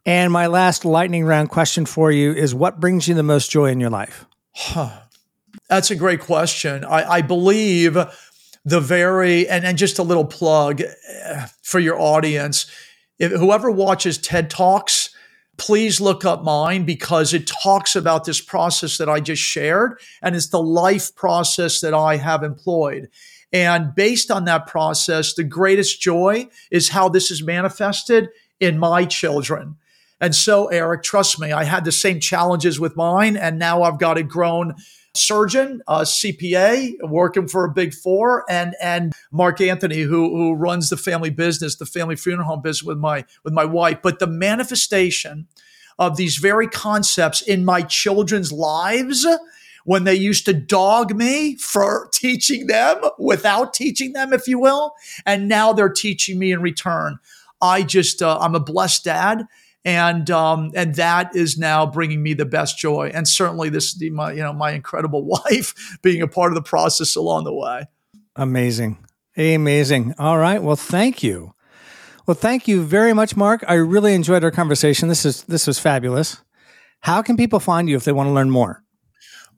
And 0.05 0.33
my 0.33 0.47
last 0.47 0.85
lightning 0.85 1.25
round 1.25 1.51
question 1.51 1.87
for 1.87 2.11
you 2.11 2.33
is: 2.33 2.55
What 2.55 2.81
brings 2.81 3.09
you 3.09 3.14
the 3.14 3.23
most 3.23 3.51
joy 3.51 3.67
in 3.67 3.81
your 3.81 3.91
life? 3.91 4.25
Huh. 4.55 5.03
That's 5.69 5.91
a 5.91 5.97
great 5.97 6.21
question. 6.21 6.85
I, 6.85 7.05
I 7.05 7.23
believe 7.23 7.95
the 8.64 8.81
very 8.81 9.49
and, 9.49 9.64
and 9.64 9.77
just 9.77 9.99
a 9.99 10.03
little 10.03 10.25
plug 10.25 10.81
eh, 10.81 11.47
for 11.62 11.79
your 11.79 11.99
audience. 12.01 12.67
If 13.19 13.33
whoever 13.33 13.71
watches 13.71 14.19
TED 14.19 14.51
Talks 14.51 15.11
please 15.59 16.01
look 16.01 16.25
up 16.25 16.43
mine 16.43 16.85
because 16.85 17.35
it 17.35 17.47
talks 17.47 17.95
about 17.95 18.25
this 18.25 18.41
process 18.41 18.97
that 18.97 19.09
I 19.09 19.21
just 19.21 19.43
shared. 19.43 20.01
And 20.23 20.35
it's 20.35 20.49
the 20.49 20.62
life 20.62 21.14
process 21.14 21.81
that 21.81 21.93
I 21.93 22.17
have 22.17 22.43
employed. 22.43 23.09
And 23.52 23.94
based 23.94 24.30
on 24.30 24.44
that 24.44 24.66
process, 24.66 25.34
the 25.34 25.44
greatest 25.44 26.00
joy 26.00 26.48
is 26.70 26.90
how 26.90 27.08
this 27.08 27.30
is 27.30 27.42
manifested 27.42 28.28
in 28.61 28.78
my 28.78 29.04
children. 29.04 29.76
And 30.20 30.34
so, 30.34 30.66
Eric, 30.66 31.02
trust 31.02 31.38
me, 31.38 31.52
I 31.52 31.64
had 31.64 31.84
the 31.84 31.92
same 31.92 32.20
challenges 32.20 32.80
with 32.80 32.96
mine. 32.96 33.37
And 33.37 33.58
now 33.58 33.82
I've 33.82 33.98
got 33.98 34.18
a 34.18 34.22
grown 34.22 34.74
surgeon, 35.14 35.82
a 35.88 36.00
CPA, 36.00 36.94
working 37.02 37.48
for 37.48 37.64
a 37.64 37.72
big 37.72 37.94
four, 37.94 38.44
and 38.48 38.74
and 38.80 39.12
Mark 39.30 39.61
Anthony, 39.61 40.00
who 40.00 40.37
who 40.37 40.54
runs 40.54 40.90
the 40.90 40.96
family 40.96 41.30
business, 41.30 41.76
the 41.76 41.87
family 41.87 42.16
funeral 42.16 42.46
home 42.46 42.62
business 42.62 42.84
with 42.84 42.98
my 42.98 43.24
with 43.44 43.52
my 43.52 43.64
wife. 43.64 43.98
But 44.02 44.18
the 44.18 44.26
manifestation 44.26 45.46
of 45.98 46.16
these 46.16 46.37
very 46.37 46.68
concepts 46.68 47.42
in 47.42 47.64
my 47.64 47.82
children's 47.82 48.52
lives 48.52 49.26
when 49.85 50.05
they 50.05 50.14
used 50.14 50.45
to 50.47 50.53
dog 50.53 51.14
me 51.14 51.57
for 51.57 52.09
teaching 52.12 52.67
them 52.67 52.97
without 53.19 53.75
teaching 53.75 54.12
them, 54.12 54.33
if 54.33 54.47
you 54.47 54.59
will. 54.59 54.95
And 55.27 55.49
now 55.49 55.73
they're 55.73 55.88
teaching 55.88 56.38
me 56.38 56.53
in 56.53 56.62
return. 56.62 57.19
I 57.61 57.83
just, 57.83 58.23
uh, 58.23 58.38
I'm 58.41 58.55
a 58.55 58.61
blessed 58.61 59.05
dad 59.05 59.47
and 59.88 60.31
um, 60.31 60.71
and 60.75 60.95
that 60.97 61.35
is 61.35 61.57
now 61.57 61.87
bringing 61.87 62.23
me 62.23 62.35
the 62.35 62.45
best 62.45 62.79
joy, 62.79 63.11
and 63.14 63.27
certainly 63.27 63.69
this 63.71 63.99
my 64.11 64.33
you 64.33 64.43
know 64.43 64.53
my 64.53 64.73
incredible 64.73 65.25
wife 65.47 65.99
being 66.03 66.21
a 66.21 66.29
part 66.29 66.53
of 66.53 66.57
the 66.57 66.62
process 66.62 67.17
along 67.17 67.45
the 67.45 67.55
way. 67.55 67.87
Amazing, 68.37 68.99
amazing. 69.37 70.14
All 70.19 70.37
right, 70.38 70.62
well, 70.62 70.77
thank 70.77 71.23
you. 71.23 71.55
Well, 72.27 72.35
thank 72.35 72.69
you 72.69 72.83
very 72.83 73.14
much, 73.14 73.37
Mark. 73.37 73.64
I 73.67 73.75
really 73.75 74.14
enjoyed 74.14 74.45
our 74.45 74.51
conversation. 74.51 75.09
This 75.09 75.25
is 75.25 75.45
this 75.45 75.67
was 75.67 75.79
fabulous. 75.79 76.43
How 77.01 77.23
can 77.23 77.37
people 77.37 77.61
find 77.61 77.88
you 77.88 77.97
if 77.97 78.05
they 78.05 78.12
want 78.12 78.27
to 78.27 78.33
learn 78.33 78.51
more? 78.51 78.85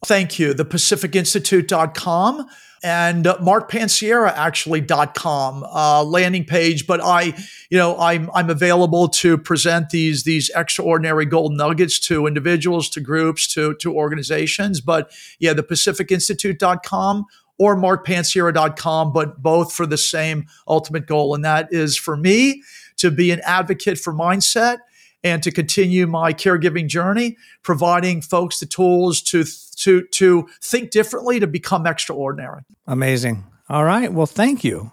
Thank 0.05 0.39
you. 0.39 0.55
Thepacificinstitute.com 0.55 2.47
and 2.83 3.27
uh, 3.27 3.37
markpanciera 3.39 4.33
actually.com 4.35 5.65
uh, 5.65 6.03
landing 6.03 6.45
page 6.45 6.87
but 6.87 7.01
i 7.03 7.35
you 7.69 7.77
know 7.77 7.99
i'm 7.99 8.31
i'm 8.35 8.49
available 8.49 9.09
to 9.09 9.37
present 9.37 9.91
these 9.91 10.25
these 10.25 10.51
extraordinary 10.57 11.27
gold 11.27 11.53
nuggets 11.53 11.99
to 11.99 12.27
individuals 12.27 12.89
to 12.89 13.01
groups 13.01 13.53
to 13.53 13.75
to 13.75 13.95
organizations 13.95 14.81
but 14.81 15.13
yeah 15.39 15.53
the 15.53 15.63
pacificinstitute.com 15.63 17.27
or 17.59 17.77
markpanciera.com 17.77 19.13
but 19.13 19.43
both 19.43 19.73
for 19.73 19.85
the 19.85 19.99
same 19.99 20.47
ultimate 20.67 21.07
goal 21.07 21.35
and 21.35 21.45
that 21.45 21.69
is 21.71 21.99
for 21.99 22.17
me 22.17 22.63
to 22.97 23.11
be 23.11 23.31
an 23.31 23.41
advocate 23.45 23.99
for 23.99 24.15
mindset 24.15 24.79
and 25.23 25.43
to 25.43 25.51
continue 25.51 26.07
my 26.07 26.33
caregiving 26.33 26.89
journey, 26.89 27.37
providing 27.63 28.23
folks 28.23 28.61
the 28.61 28.67
tools 28.67 29.21
to 29.23 29.45
to 29.77 30.03
to 30.03 30.49
think 30.63 30.91
differently 30.91 31.41
to 31.41 31.47
become 31.47 31.87
extraordinary. 31.87 32.63
Amazing. 32.87 33.45
All 33.69 33.85
right. 33.85 34.13
Well, 34.13 34.27
thank 34.27 34.65
you. 34.65 34.93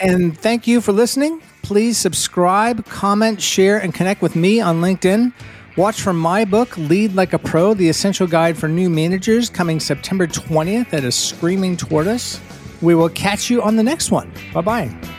And 0.00 0.38
thank 0.38 0.66
you 0.66 0.80
for 0.80 0.92
listening. 0.92 1.42
Please 1.62 1.98
subscribe, 1.98 2.84
comment, 2.86 3.42
share, 3.42 3.78
and 3.78 3.92
connect 3.92 4.22
with 4.22 4.36
me 4.36 4.60
on 4.60 4.80
LinkedIn. 4.80 5.32
Watch 5.76 6.00
for 6.00 6.12
my 6.12 6.44
book, 6.44 6.76
Lead 6.76 7.14
Like 7.14 7.32
a 7.32 7.38
Pro 7.38 7.74
The 7.74 7.88
Essential 7.88 8.26
Guide 8.26 8.56
for 8.56 8.68
New 8.68 8.90
Managers, 8.90 9.48
coming 9.50 9.80
September 9.80 10.26
20th 10.26 10.92
at 10.92 11.04
a 11.04 11.12
screaming 11.12 11.76
toward 11.76 12.06
us. 12.06 12.40
We 12.80 12.94
will 12.94 13.08
catch 13.08 13.50
you 13.50 13.62
on 13.62 13.76
the 13.76 13.82
next 13.82 14.10
one. 14.10 14.32
Bye 14.52 14.60
bye. 14.60 15.17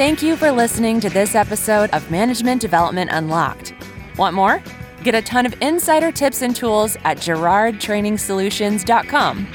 Thank 0.00 0.22
you 0.22 0.32
for 0.34 0.50
listening 0.50 0.98
to 1.00 1.10
this 1.10 1.34
episode 1.34 1.90
of 1.90 2.10
Management 2.10 2.62
Development 2.62 3.10
Unlocked. 3.12 3.74
Want 4.16 4.34
more? 4.34 4.62
Get 5.02 5.14
a 5.14 5.20
ton 5.20 5.44
of 5.44 5.54
insider 5.60 6.10
tips 6.10 6.40
and 6.40 6.56
tools 6.56 6.96
at 7.04 7.18
girardtrainingsolutions.com. 7.18 9.46